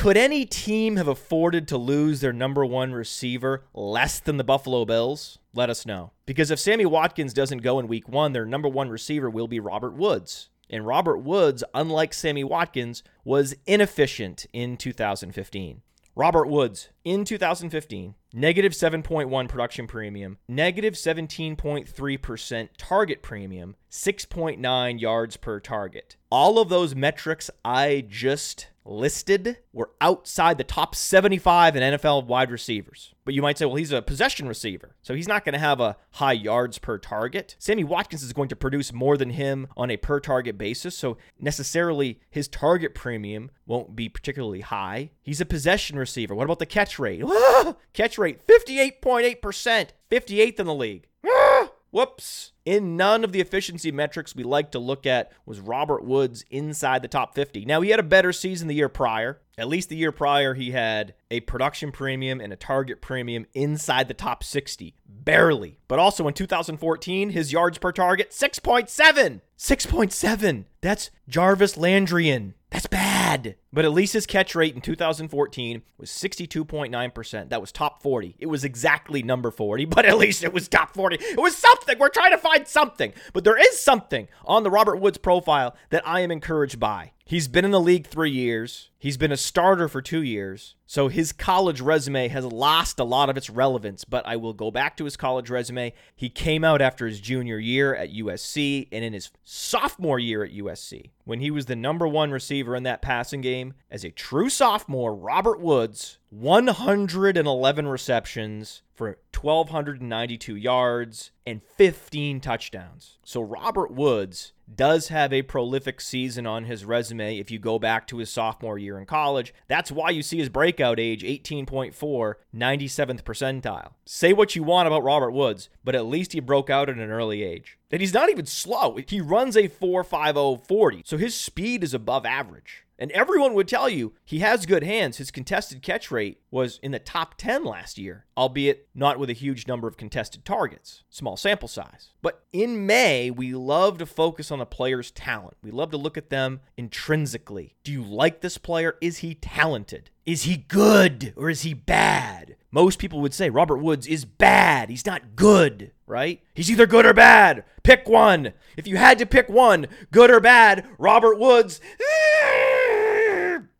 Could 0.00 0.16
any 0.16 0.46
team 0.46 0.96
have 0.96 1.08
afforded 1.08 1.68
to 1.68 1.76
lose 1.76 2.22
their 2.22 2.32
number 2.32 2.64
one 2.64 2.94
receiver 2.94 3.64
less 3.74 4.18
than 4.18 4.38
the 4.38 4.44
Buffalo 4.44 4.86
Bills? 4.86 5.38
Let 5.52 5.68
us 5.68 5.84
know. 5.84 6.12
Because 6.24 6.50
if 6.50 6.58
Sammy 6.58 6.86
Watkins 6.86 7.34
doesn't 7.34 7.58
go 7.58 7.78
in 7.78 7.86
week 7.86 8.08
one, 8.08 8.32
their 8.32 8.46
number 8.46 8.66
one 8.66 8.88
receiver 8.88 9.28
will 9.28 9.46
be 9.46 9.60
Robert 9.60 9.92
Woods. 9.92 10.48
And 10.70 10.86
Robert 10.86 11.18
Woods, 11.18 11.62
unlike 11.74 12.14
Sammy 12.14 12.42
Watkins, 12.42 13.02
was 13.24 13.54
inefficient 13.66 14.46
in 14.54 14.78
2015. 14.78 15.82
Robert 16.16 16.48
Woods 16.48 16.88
in 17.04 17.26
2015, 17.26 18.14
negative 18.32 18.72
7.1 18.72 19.48
production 19.48 19.86
premium, 19.86 20.38
negative 20.48 20.94
17.3% 20.94 22.68
target 22.78 23.22
premium, 23.22 23.76
6.9 23.90 25.00
yards 25.00 25.36
per 25.36 25.60
target. 25.60 26.16
All 26.30 26.58
of 26.58 26.70
those 26.70 26.94
metrics 26.94 27.50
I 27.64 28.04
just 28.08 28.68
listed 28.90 29.58
were 29.72 29.90
outside 30.00 30.58
the 30.58 30.64
top 30.64 30.94
75 30.94 31.76
in 31.76 31.94
NFL 31.94 32.26
wide 32.26 32.50
receivers. 32.50 33.14
But 33.24 33.34
you 33.34 33.42
might 33.42 33.56
say, 33.56 33.64
well, 33.64 33.76
he's 33.76 33.92
a 33.92 34.02
possession 34.02 34.48
receiver, 34.48 34.96
so 35.02 35.14
he's 35.14 35.28
not 35.28 35.44
going 35.44 35.52
to 35.52 35.58
have 35.58 35.80
a 35.80 35.96
high 36.12 36.32
yards 36.32 36.78
per 36.78 36.98
target. 36.98 37.54
Sammy 37.58 37.84
Watkins 37.84 38.22
is 38.22 38.32
going 38.32 38.48
to 38.48 38.56
produce 38.56 38.92
more 38.92 39.16
than 39.16 39.30
him 39.30 39.68
on 39.76 39.90
a 39.90 39.96
per 39.96 40.18
target 40.18 40.58
basis, 40.58 40.96
so 40.96 41.16
necessarily 41.38 42.20
his 42.28 42.48
target 42.48 42.94
premium 42.94 43.50
won't 43.66 43.94
be 43.94 44.08
particularly 44.08 44.60
high. 44.60 45.10
He's 45.22 45.40
a 45.40 45.46
possession 45.46 45.98
receiver. 45.98 46.34
What 46.34 46.44
about 46.44 46.58
the 46.58 46.66
catch 46.66 46.98
rate? 46.98 47.22
catch 47.92 48.18
rate 48.18 48.44
58.8%, 48.46 49.88
58th 50.10 50.60
in 50.60 50.66
the 50.66 50.74
league. 50.74 51.06
Whoops. 51.92 52.52
In 52.64 52.96
none 52.96 53.24
of 53.24 53.32
the 53.32 53.40
efficiency 53.40 53.90
metrics 53.90 54.36
we 54.36 54.42
like 54.42 54.70
to 54.72 54.78
look 54.78 55.06
at 55.06 55.32
was 55.46 55.60
Robert 55.60 56.04
Woods 56.04 56.44
inside 56.50 57.02
the 57.02 57.08
top 57.08 57.34
50. 57.34 57.64
Now, 57.64 57.80
he 57.80 57.90
had 57.90 58.00
a 58.00 58.04
better 58.04 58.32
season 58.32 58.68
the 58.68 58.74
year 58.74 58.88
prior. 58.88 59.40
At 59.56 59.68
least 59.68 59.88
the 59.88 59.96
year 59.96 60.12
prior, 60.12 60.54
he 60.54 60.70
had 60.70 61.14
a 61.30 61.40
production 61.40 61.92
premium 61.92 62.40
and 62.40 62.52
a 62.52 62.56
target 62.56 63.00
premium 63.00 63.46
inside 63.54 64.08
the 64.08 64.14
top 64.14 64.44
60. 64.44 64.94
Barely. 65.06 65.78
But 65.88 65.98
also 65.98 66.28
in 66.28 66.34
2014, 66.34 67.30
his 67.30 67.52
yards 67.52 67.78
per 67.78 67.92
target, 67.92 68.30
6.7. 68.30 69.40
6.7. 69.58 70.64
That's 70.80 71.10
Jarvis 71.28 71.76
Landrian. 71.76 72.54
That's 72.70 72.86
bad. 72.86 73.56
But 73.72 73.84
at 73.84 73.92
least 73.92 74.14
his 74.14 74.26
catch 74.26 74.54
rate 74.54 74.74
in 74.74 74.80
2014 74.80 75.82
was 75.98 76.08
62.9%. 76.08 77.48
That 77.50 77.60
was 77.60 77.70
top 77.70 78.02
40. 78.02 78.36
It 78.38 78.46
was 78.46 78.64
exactly 78.64 79.22
number 79.22 79.50
40, 79.50 79.84
but 79.86 80.06
at 80.06 80.16
least 80.16 80.42
it 80.42 80.52
was 80.52 80.68
top 80.68 80.94
40. 80.94 81.16
It 81.16 81.40
was 81.40 81.56
something. 81.56 81.98
We're 81.98 82.08
trying 82.08 82.30
to 82.30 82.38
find 82.38 82.49
something. 82.68 83.12
But 83.32 83.44
there 83.44 83.58
is 83.58 83.78
something 83.78 84.28
on 84.44 84.62
the 84.62 84.70
Robert 84.70 84.96
Woods 84.96 85.18
profile 85.18 85.76
that 85.90 86.06
I 86.06 86.20
am 86.20 86.30
encouraged 86.30 86.78
by. 86.78 87.12
He's 87.30 87.46
been 87.46 87.64
in 87.64 87.70
the 87.70 87.80
league 87.80 88.08
three 88.08 88.32
years. 88.32 88.90
He's 88.98 89.16
been 89.16 89.30
a 89.30 89.36
starter 89.36 89.86
for 89.86 90.02
two 90.02 90.20
years. 90.20 90.74
So 90.84 91.06
his 91.06 91.32
college 91.32 91.80
resume 91.80 92.26
has 92.26 92.44
lost 92.44 92.98
a 92.98 93.04
lot 93.04 93.30
of 93.30 93.36
its 93.36 93.48
relevance, 93.48 94.04
but 94.04 94.26
I 94.26 94.34
will 94.34 94.52
go 94.52 94.72
back 94.72 94.96
to 94.96 95.04
his 95.04 95.16
college 95.16 95.48
resume. 95.48 95.92
He 96.16 96.28
came 96.28 96.64
out 96.64 96.82
after 96.82 97.06
his 97.06 97.20
junior 97.20 97.56
year 97.60 97.94
at 97.94 98.12
USC 98.12 98.88
and 98.90 99.04
in 99.04 99.12
his 99.12 99.30
sophomore 99.44 100.18
year 100.18 100.42
at 100.42 100.52
USC, 100.52 101.10
when 101.22 101.38
he 101.38 101.52
was 101.52 101.66
the 101.66 101.76
number 101.76 102.08
one 102.08 102.32
receiver 102.32 102.74
in 102.74 102.82
that 102.82 103.00
passing 103.00 103.42
game. 103.42 103.74
As 103.92 104.02
a 104.02 104.10
true 104.10 104.50
sophomore, 104.50 105.14
Robert 105.14 105.60
Woods, 105.60 106.18
111 106.30 107.86
receptions 107.86 108.82
for 109.00 109.16
1,292 109.34 110.56
yards 110.56 111.30
and 111.46 111.62
15 111.62 112.38
touchdowns. 112.38 113.16
So 113.24 113.40
Robert 113.40 113.90
Woods 113.90 114.52
does 114.76 115.08
have 115.08 115.32
a 115.32 115.40
prolific 115.40 116.02
season 116.02 116.46
on 116.46 116.64
his 116.64 116.84
resume 116.84 117.38
if 117.38 117.50
you 117.50 117.58
go 117.58 117.78
back 117.78 118.06
to 118.08 118.18
his 118.18 118.28
sophomore 118.28 118.76
year 118.76 118.98
in 118.98 119.06
college. 119.06 119.54
That's 119.68 119.90
why 119.90 120.10
you 120.10 120.22
see 120.22 120.36
his 120.36 120.50
breakout 120.50 121.00
age 121.00 121.22
18.4, 121.22 122.34
97th 122.54 123.22
percentile. 123.22 123.92
Say 124.04 124.34
what 124.34 124.54
you 124.54 124.62
want 124.62 124.86
about 124.86 125.02
Robert 125.02 125.30
Woods, 125.30 125.70
but 125.82 125.94
at 125.94 126.04
least 126.04 126.34
he 126.34 126.40
broke 126.40 126.68
out 126.68 126.90
at 126.90 126.98
an 126.98 127.10
early 127.10 127.42
age. 127.42 127.78
And 127.90 128.02
he's 128.02 128.12
not 128.12 128.28
even 128.28 128.44
slow. 128.44 128.98
He 129.08 129.22
runs 129.22 129.56
a 129.56 129.68
4.50 129.68 130.66
40, 130.66 131.02
so 131.06 131.16
his 131.16 131.34
speed 131.34 131.82
is 131.82 131.94
above 131.94 132.26
average. 132.26 132.84
And 133.00 133.10
everyone 133.12 133.54
would 133.54 133.66
tell 133.66 133.88
you 133.88 134.12
he 134.26 134.40
has 134.40 134.66
good 134.66 134.84
hands. 134.84 135.16
His 135.16 135.30
contested 135.30 135.80
catch 135.80 136.10
rate 136.10 136.42
was 136.50 136.78
in 136.82 136.92
the 136.92 136.98
top 136.98 137.36
10 137.38 137.64
last 137.64 137.96
year, 137.96 138.26
albeit 138.36 138.88
not 138.94 139.18
with 139.18 139.30
a 139.30 139.32
huge 139.32 139.66
number 139.66 139.88
of 139.88 139.96
contested 139.96 140.44
targets. 140.44 141.02
Small 141.08 141.38
sample 141.38 141.66
size. 141.66 142.10
But 142.20 142.44
in 142.52 142.84
May, 142.84 143.30
we 143.30 143.54
love 143.54 143.96
to 143.98 144.06
focus 144.06 144.50
on 144.50 144.60
a 144.60 144.66
player's 144.66 145.10
talent. 145.10 145.56
We 145.62 145.70
love 145.70 145.90
to 145.92 145.96
look 145.96 146.18
at 146.18 146.28
them 146.28 146.60
intrinsically. 146.76 147.74
Do 147.84 147.90
you 147.90 148.04
like 148.04 148.42
this 148.42 148.58
player? 148.58 148.96
Is 149.00 149.18
he 149.18 149.34
talented? 149.34 150.10
Is 150.26 150.42
he 150.42 150.58
good 150.58 151.32
or 151.36 151.48
is 151.48 151.62
he 151.62 151.72
bad? 151.72 152.56
Most 152.70 152.98
people 152.98 153.20
would 153.20 153.34
say 153.34 153.50
Robert 153.50 153.78
Woods 153.78 154.06
is 154.06 154.24
bad. 154.24 154.90
He's 154.90 155.06
not 155.06 155.34
good, 155.34 155.90
right? 156.06 156.40
He's 156.54 156.70
either 156.70 156.86
good 156.86 157.06
or 157.06 157.14
bad. 157.14 157.64
Pick 157.82 158.08
one. 158.08 158.52
If 158.76 158.86
you 158.86 158.96
had 158.96 159.18
to 159.18 159.26
pick 159.26 159.48
one, 159.48 159.88
good 160.12 160.30
or 160.30 160.38
bad, 160.38 160.86
Robert 160.98 161.38
Woods. 161.38 161.80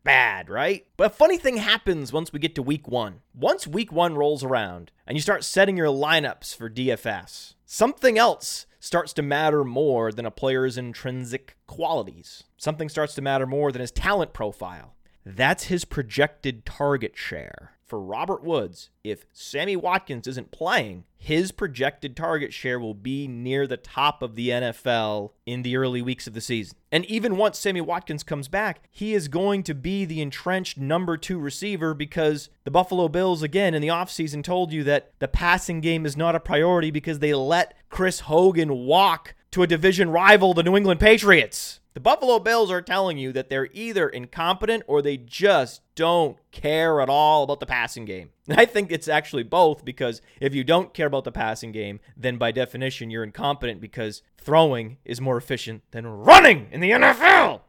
Bad, 0.03 0.49
right? 0.49 0.85
But 0.97 1.11
a 1.11 1.15
funny 1.15 1.37
thing 1.37 1.57
happens 1.57 2.13
once 2.13 2.33
we 2.33 2.39
get 2.39 2.55
to 2.55 2.63
week 2.63 2.87
one. 2.87 3.21
Once 3.33 3.67
week 3.67 3.91
one 3.91 4.15
rolls 4.15 4.43
around 4.43 4.91
and 5.05 5.17
you 5.17 5.21
start 5.21 5.43
setting 5.43 5.77
your 5.77 5.87
lineups 5.87 6.55
for 6.55 6.69
DFS, 6.69 7.55
something 7.65 8.17
else 8.17 8.65
starts 8.79 9.13
to 9.13 9.21
matter 9.21 9.63
more 9.63 10.11
than 10.11 10.25
a 10.25 10.31
player's 10.31 10.77
intrinsic 10.77 11.55
qualities. 11.67 12.43
Something 12.57 12.89
starts 12.89 13.13
to 13.15 13.21
matter 13.21 13.45
more 13.45 13.71
than 13.71 13.81
his 13.81 13.91
talent 13.91 14.33
profile. 14.33 14.95
That's 15.25 15.65
his 15.65 15.85
projected 15.85 16.65
target 16.65 17.15
share 17.15 17.73
for 17.91 17.99
Robert 17.99 18.41
Woods, 18.41 18.89
if 19.03 19.25
Sammy 19.33 19.75
Watkins 19.75 20.25
isn't 20.25 20.49
playing, 20.49 21.03
his 21.17 21.51
projected 21.51 22.15
target 22.15 22.53
share 22.53 22.79
will 22.79 22.93
be 22.93 23.27
near 23.27 23.67
the 23.67 23.75
top 23.75 24.21
of 24.21 24.35
the 24.35 24.47
NFL 24.47 25.31
in 25.45 25.61
the 25.61 25.75
early 25.75 26.01
weeks 26.01 26.25
of 26.25 26.33
the 26.33 26.39
season. 26.39 26.77
And 26.89 27.03
even 27.07 27.35
once 27.35 27.59
Sammy 27.59 27.81
Watkins 27.81 28.23
comes 28.23 28.47
back, 28.47 28.87
he 28.89 29.13
is 29.13 29.27
going 29.27 29.63
to 29.63 29.75
be 29.75 30.05
the 30.05 30.21
entrenched 30.21 30.77
number 30.77 31.17
two 31.17 31.37
receiver 31.37 31.93
because 31.93 32.49
the 32.63 32.71
Buffalo 32.71 33.09
Bills, 33.09 33.43
again, 33.43 33.73
in 33.73 33.81
the 33.81 33.89
offseason 33.89 34.41
told 34.41 34.71
you 34.71 34.85
that 34.85 35.11
the 35.19 35.27
passing 35.27 35.81
game 35.81 36.05
is 36.05 36.15
not 36.15 36.33
a 36.33 36.39
priority 36.39 36.91
because 36.91 37.19
they 37.19 37.33
let 37.33 37.73
Chris 37.89 38.21
Hogan 38.21 38.85
walk 38.85 39.35
to 39.51 39.63
a 39.63 39.67
division 39.67 40.11
rival, 40.11 40.53
the 40.53 40.63
New 40.63 40.77
England 40.77 41.01
Patriots. 41.01 41.80
The 41.93 41.99
Buffalo 41.99 42.39
Bills 42.39 42.71
are 42.71 42.81
telling 42.81 43.17
you 43.17 43.33
that 43.33 43.49
they're 43.49 43.67
either 43.73 44.07
incompetent 44.07 44.83
or 44.87 45.01
they 45.01 45.17
just 45.17 45.81
don't 45.95 46.37
care 46.51 47.01
at 47.01 47.09
all 47.09 47.43
about 47.43 47.59
the 47.59 47.65
passing 47.65 48.05
game. 48.05 48.29
And 48.51 48.59
I 48.59 48.65
think 48.65 48.91
it's 48.91 49.07
actually 49.07 49.43
both 49.43 49.85
because 49.85 50.21
if 50.41 50.53
you 50.53 50.65
don't 50.65 50.93
care 50.93 51.07
about 51.07 51.23
the 51.23 51.31
passing 51.31 51.71
game, 51.71 52.01
then 52.17 52.35
by 52.37 52.51
definition 52.51 53.09
you're 53.09 53.23
incompetent 53.23 53.79
because 53.79 54.23
throwing 54.37 54.97
is 55.05 55.21
more 55.21 55.37
efficient 55.37 55.83
than 55.91 56.05
running 56.05 56.67
in 56.69 56.81
the 56.81 56.91
NFL. 56.91 57.61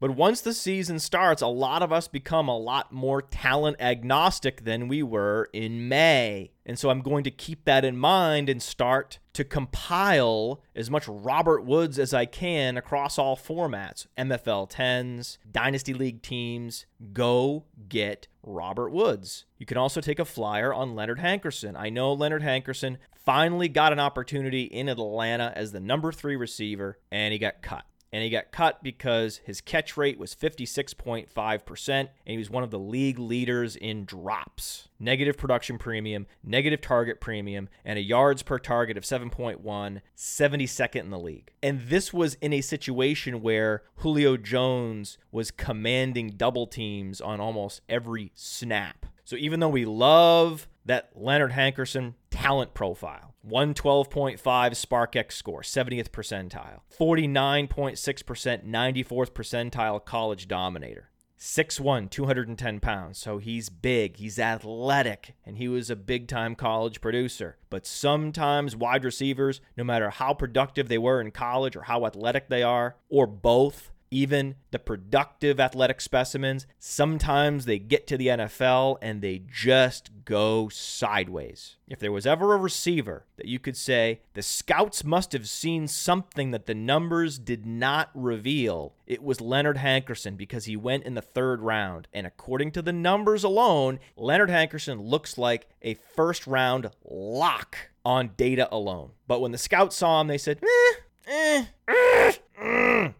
But 0.00 0.12
once 0.12 0.40
the 0.40 0.54
season 0.54 1.00
starts, 1.00 1.42
a 1.42 1.48
lot 1.48 1.82
of 1.82 1.92
us 1.92 2.06
become 2.06 2.48
a 2.48 2.56
lot 2.56 2.92
more 2.92 3.20
talent 3.20 3.78
agnostic 3.80 4.62
than 4.64 4.86
we 4.86 5.02
were 5.02 5.48
in 5.52 5.88
May. 5.88 6.52
And 6.64 6.78
so 6.78 6.90
I'm 6.90 7.00
going 7.00 7.24
to 7.24 7.32
keep 7.32 7.64
that 7.64 7.84
in 7.84 7.96
mind 7.96 8.48
and 8.48 8.62
start 8.62 9.18
to 9.32 9.42
compile 9.42 10.62
as 10.76 10.88
much 10.88 11.08
Robert 11.08 11.64
Woods 11.64 11.98
as 11.98 12.14
I 12.14 12.26
can 12.26 12.76
across 12.76 13.18
all 13.18 13.36
formats 13.36 14.06
MFL 14.16 14.70
10s, 14.70 15.38
Dynasty 15.50 15.94
League 15.94 16.22
teams. 16.22 16.86
Go 17.12 17.64
get 17.88 18.28
Robert 18.44 18.90
Woods. 18.90 19.46
You 19.56 19.66
can 19.66 19.78
also 19.78 20.00
take 20.00 20.20
a 20.20 20.24
flyer 20.24 20.72
on 20.72 20.94
Leonard 20.94 21.18
Hankerson. 21.18 21.74
I 21.76 21.90
know 21.90 22.12
Leonard 22.12 22.42
Hankerson 22.42 22.98
finally 23.24 23.68
got 23.68 23.92
an 23.92 23.98
opportunity 23.98 24.62
in 24.62 24.88
Atlanta 24.88 25.52
as 25.56 25.72
the 25.72 25.80
number 25.80 26.12
three 26.12 26.36
receiver, 26.36 26.98
and 27.10 27.32
he 27.32 27.38
got 27.38 27.62
cut 27.62 27.84
and 28.12 28.22
he 28.22 28.30
got 28.30 28.52
cut 28.52 28.82
because 28.82 29.38
his 29.44 29.60
catch 29.60 29.96
rate 29.96 30.18
was 30.18 30.34
56.5%, 30.34 31.88
and 31.88 32.08
he 32.24 32.38
was 32.38 32.50
one 32.50 32.62
of 32.62 32.70
the 32.70 32.78
league 32.78 33.18
leaders 33.18 33.76
in 33.76 34.04
drops. 34.04 34.88
Negative 34.98 35.36
production 35.36 35.78
premium, 35.78 36.26
negative 36.42 36.80
target 36.80 37.20
premium, 37.20 37.68
and 37.84 37.98
a 37.98 38.02
yards 38.02 38.42
per 38.42 38.58
target 38.58 38.96
of 38.96 39.04
7.1, 39.04 40.00
72nd 40.16 41.00
in 41.00 41.10
the 41.10 41.18
league. 41.18 41.50
And 41.62 41.82
this 41.88 42.12
was 42.12 42.34
in 42.40 42.52
a 42.52 42.60
situation 42.60 43.42
where 43.42 43.82
Julio 43.96 44.36
Jones 44.36 45.18
was 45.30 45.50
commanding 45.50 46.30
double 46.30 46.66
teams 46.66 47.20
on 47.20 47.40
almost 47.40 47.82
every 47.88 48.32
snap. 48.34 49.06
So 49.24 49.36
even 49.36 49.60
though 49.60 49.68
we 49.68 49.84
love 49.84 50.66
that 50.86 51.10
Leonard 51.14 51.52
Hankerson 51.52 52.14
talent 52.30 52.72
profile, 52.72 53.27
112.5 53.46 54.38
SparkX 54.38 55.32
score, 55.32 55.62
70th 55.62 56.10
percentile, 56.10 56.80
49.6%, 56.98 58.64
94th 58.64 59.30
percentile 59.30 60.04
college 60.04 60.48
dominator. 60.48 61.10
6'1, 61.38 62.10
210 62.10 62.80
pounds. 62.80 63.18
So 63.18 63.38
he's 63.38 63.68
big, 63.68 64.16
he's 64.16 64.38
athletic, 64.38 65.34
and 65.46 65.56
he 65.56 65.68
was 65.68 65.88
a 65.88 65.96
big 65.96 66.26
time 66.26 66.54
college 66.54 67.00
producer. 67.00 67.56
But 67.70 67.86
sometimes 67.86 68.74
wide 68.74 69.04
receivers, 69.04 69.60
no 69.76 69.84
matter 69.84 70.10
how 70.10 70.34
productive 70.34 70.88
they 70.88 70.98
were 70.98 71.20
in 71.20 71.30
college 71.30 71.76
or 71.76 71.82
how 71.82 72.06
athletic 72.06 72.48
they 72.48 72.62
are, 72.62 72.96
or 73.08 73.26
both, 73.26 73.92
even 74.10 74.56
the 74.70 74.78
productive 74.78 75.60
athletic 75.60 76.00
specimens, 76.00 76.66
sometimes 76.78 77.64
they 77.64 77.78
get 77.78 78.06
to 78.06 78.16
the 78.16 78.28
NFL 78.28 78.98
and 79.02 79.20
they 79.20 79.42
just 79.50 80.10
go 80.24 80.68
sideways. 80.68 81.76
If 81.86 81.98
there 81.98 82.12
was 82.12 82.26
ever 82.26 82.54
a 82.54 82.58
receiver 82.58 83.24
that 83.36 83.46
you 83.46 83.58
could 83.58 83.76
say 83.76 84.20
the 84.34 84.42
scouts 84.42 85.04
must 85.04 85.32
have 85.32 85.48
seen 85.48 85.88
something 85.88 86.50
that 86.50 86.66
the 86.66 86.74
numbers 86.74 87.38
did 87.38 87.64
not 87.64 88.10
reveal, 88.14 88.94
it 89.06 89.22
was 89.22 89.40
Leonard 89.40 89.78
Hankerson 89.78 90.36
because 90.36 90.66
he 90.66 90.76
went 90.76 91.04
in 91.04 91.14
the 91.14 91.22
third 91.22 91.62
round. 91.62 92.08
And 92.12 92.26
according 92.26 92.72
to 92.72 92.82
the 92.82 92.92
numbers 92.92 93.44
alone, 93.44 94.00
Leonard 94.16 94.50
Hankerson 94.50 95.08
looks 95.08 95.38
like 95.38 95.68
a 95.82 95.94
first 95.94 96.46
round 96.46 96.90
lock 97.04 97.76
on 98.04 98.30
data 98.36 98.68
alone. 98.70 99.10
But 99.26 99.40
when 99.40 99.52
the 99.52 99.58
scouts 99.58 99.96
saw 99.96 100.20
him, 100.20 100.26
they 100.28 100.38
said, 100.38 100.60
eh, 100.62 100.94
eh, 101.26 101.64
eh, 101.88 102.32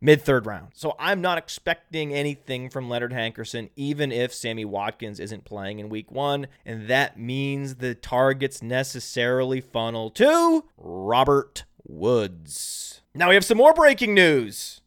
mid 0.00 0.22
third 0.22 0.46
round. 0.46 0.68
So 0.74 0.94
I'm 0.98 1.20
not 1.20 1.38
expecting 1.38 2.14
anything 2.14 2.70
from 2.70 2.88
Leonard 2.88 3.12
Hankerson, 3.12 3.70
even 3.76 4.12
if 4.12 4.32
Sammy 4.32 4.64
Watkins 4.64 5.20
isn't 5.20 5.44
playing 5.44 5.78
in 5.78 5.88
week 5.88 6.10
one. 6.10 6.46
And 6.64 6.88
that 6.88 7.18
means 7.18 7.76
the 7.76 7.94
targets 7.94 8.62
necessarily 8.62 9.60
funnel 9.60 10.10
to 10.10 10.64
Robert 10.76 11.64
Woods. 11.86 13.02
Now 13.14 13.28
we 13.28 13.34
have 13.34 13.44
some 13.44 13.58
more 13.58 13.74
breaking 13.74 14.14
news. 14.14 14.80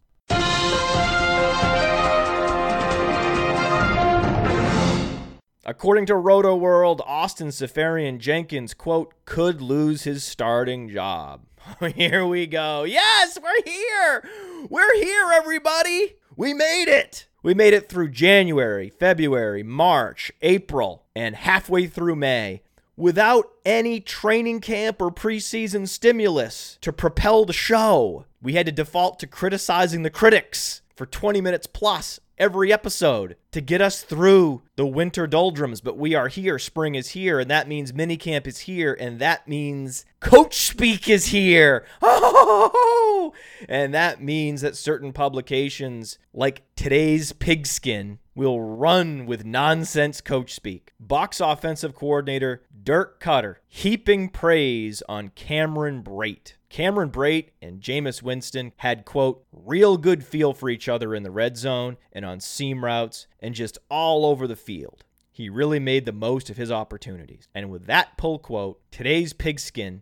According 5.69 6.05
to 6.05 6.13
Rotoworld, 6.13 7.01
Austin 7.05 7.49
Seferian-Jenkins, 7.49 8.73
quote, 8.73 9.13
could 9.25 9.61
lose 9.61 10.03
his 10.03 10.23
starting 10.23 10.87
job. 10.87 11.41
here 11.93 12.25
we 12.25 12.47
go. 12.47 12.85
Yes, 12.85 13.37
we're 13.37 13.63
here. 13.69 14.23
We're 14.69 14.95
here, 14.95 15.25
everybody. 15.33 16.15
We 16.37 16.53
made 16.53 16.85
it. 16.87 17.27
We 17.43 17.53
made 17.53 17.73
it 17.73 17.89
through 17.89 18.11
January, 18.11 18.93
February, 18.97 19.61
March, 19.61 20.31
April, 20.41 21.03
and 21.13 21.35
halfway 21.35 21.87
through 21.87 22.15
May 22.15 22.61
without 22.95 23.51
any 23.65 23.99
training 23.99 24.61
camp 24.61 25.01
or 25.01 25.11
preseason 25.11 25.85
stimulus 25.85 26.77
to 26.79 26.93
propel 26.93 27.43
the 27.43 27.51
show. 27.51 28.23
We 28.41 28.53
had 28.53 28.67
to 28.67 28.71
default 28.71 29.19
to 29.19 29.27
criticizing 29.27 30.03
the 30.03 30.09
critics 30.09 30.81
for 30.95 31.05
20 31.05 31.41
minutes 31.41 31.67
plus 31.67 32.21
every 32.37 32.71
episode 32.71 33.35
to 33.51 33.61
get 33.61 33.81
us 33.81 34.03
through 34.03 34.61
the 34.75 34.85
winter 34.85 35.27
doldrums. 35.27 35.81
But 35.81 35.97
we 35.97 36.15
are 36.15 36.27
here. 36.27 36.59
Spring 36.59 36.95
is 36.95 37.09
here. 37.09 37.39
And 37.39 37.49
that 37.49 37.67
means 37.67 37.91
minicamp 37.91 38.47
is 38.47 38.59
here. 38.59 38.95
And 38.99 39.19
that 39.19 39.47
means 39.47 40.05
coach 40.19 40.55
speak 40.55 41.09
is 41.09 41.27
here. 41.27 41.85
Oh! 42.01 43.33
And 43.67 43.93
that 43.93 44.21
means 44.21 44.61
that 44.61 44.77
certain 44.77 45.11
publications, 45.11 46.17
like 46.33 46.63
today's 46.75 47.33
pigskin, 47.33 48.19
will 48.35 48.61
run 48.61 49.25
with 49.25 49.43
nonsense 49.43 50.21
coach 50.21 50.53
speak. 50.53 50.93
Bucs 51.05 51.41
offensive 51.41 51.95
coordinator 51.95 52.61
Dirk 52.83 53.19
Koetter 53.19 53.55
heaping 53.67 54.29
praise 54.29 55.03
on 55.09 55.29
Cameron 55.29 56.03
Brate. 56.03 56.53
Cameron 56.69 57.09
Brate 57.09 57.49
and 57.61 57.81
Jameis 57.81 58.21
Winston 58.21 58.73
had, 58.77 59.05
quote, 59.05 59.45
real 59.51 59.97
good 59.97 60.25
feel 60.25 60.53
for 60.53 60.69
each 60.69 60.89
other 60.89 61.15
in 61.15 61.23
the 61.23 61.31
red 61.31 61.57
zone 61.57 61.97
and 62.11 62.25
on 62.25 62.39
seam 62.39 62.83
routes 62.83 63.27
and 63.39 63.55
just 63.55 63.77
all 63.89 64.25
over 64.25 64.47
the 64.47 64.55
field. 64.55 65.03
He 65.31 65.49
really 65.49 65.79
made 65.79 66.05
the 66.05 66.11
most 66.11 66.49
of 66.49 66.57
his 66.57 66.71
opportunities. 66.71 67.47
And 67.53 67.69
with 67.69 67.85
that 67.85 68.17
pull 68.17 68.39
quote, 68.39 68.81
today's 68.91 69.33
pigskin 69.33 70.01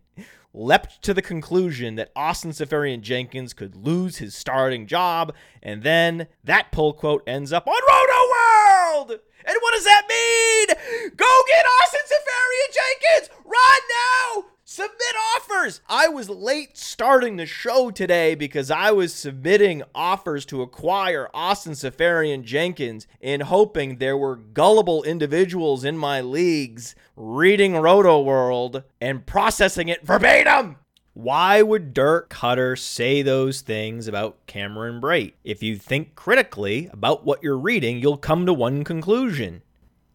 leapt 0.53 1.01
to 1.03 1.13
the 1.13 1.21
conclusion 1.21 1.95
that 1.95 2.11
Austin 2.15 2.51
Seferian 2.51 3.01
Jenkins 3.01 3.53
could 3.53 3.75
lose 3.75 4.17
his 4.17 4.33
starting 4.33 4.87
job, 4.87 5.33
and 5.61 5.83
then 5.83 6.27
that 6.45 6.71
pull 6.71 6.93
quote 6.93 7.23
ends 7.27 7.51
up 7.51 7.67
on 7.67 7.73
Roto 7.73 8.21
World! 8.31 9.19
And 9.45 9.57
what 9.59 9.73
does 9.73 9.83
that 9.83 10.05
mean? 10.07 10.67
Go 11.15 11.41
get 11.47 11.65
Austin 11.81 11.99
Seferian 12.05 12.71
Jenkins! 12.71 13.29
Run 13.43 13.81
now! 13.91 14.54
Submit 14.75 15.15
offers. 15.37 15.79
I 15.87 16.09
was 16.09 16.29
late 16.29 16.77
starting 16.77 17.37
the 17.37 17.45
show 17.45 17.91
today 17.91 18.35
because 18.35 18.69
I 18.69 18.91
was 18.91 19.13
submitting 19.13 19.83
offers 19.95 20.45
to 20.47 20.61
acquire 20.61 21.29
Austin 21.33 21.71
Seferian 21.71 22.43
Jenkins 22.43 23.07
in 23.21 23.39
hoping 23.39 23.99
there 23.99 24.17
were 24.17 24.35
gullible 24.35 25.01
individuals 25.03 25.85
in 25.85 25.97
my 25.97 26.19
leagues 26.19 26.93
reading 27.15 27.71
Rotoworld 27.71 28.83
and 28.99 29.25
processing 29.25 29.87
it 29.87 30.05
verbatim. 30.05 30.75
Why 31.13 31.61
would 31.61 31.93
Dirk 31.93 32.29
Koetter 32.29 32.77
say 32.77 33.21
those 33.21 33.61
things 33.61 34.09
about 34.09 34.45
Cameron 34.45 34.99
Brate? 34.99 35.35
If 35.45 35.63
you 35.63 35.77
think 35.77 36.15
critically 36.15 36.89
about 36.91 37.23
what 37.23 37.41
you're 37.41 37.57
reading, 37.57 37.99
you'll 37.99 38.17
come 38.17 38.45
to 38.45 38.53
one 38.53 38.83
conclusion. 38.83 39.61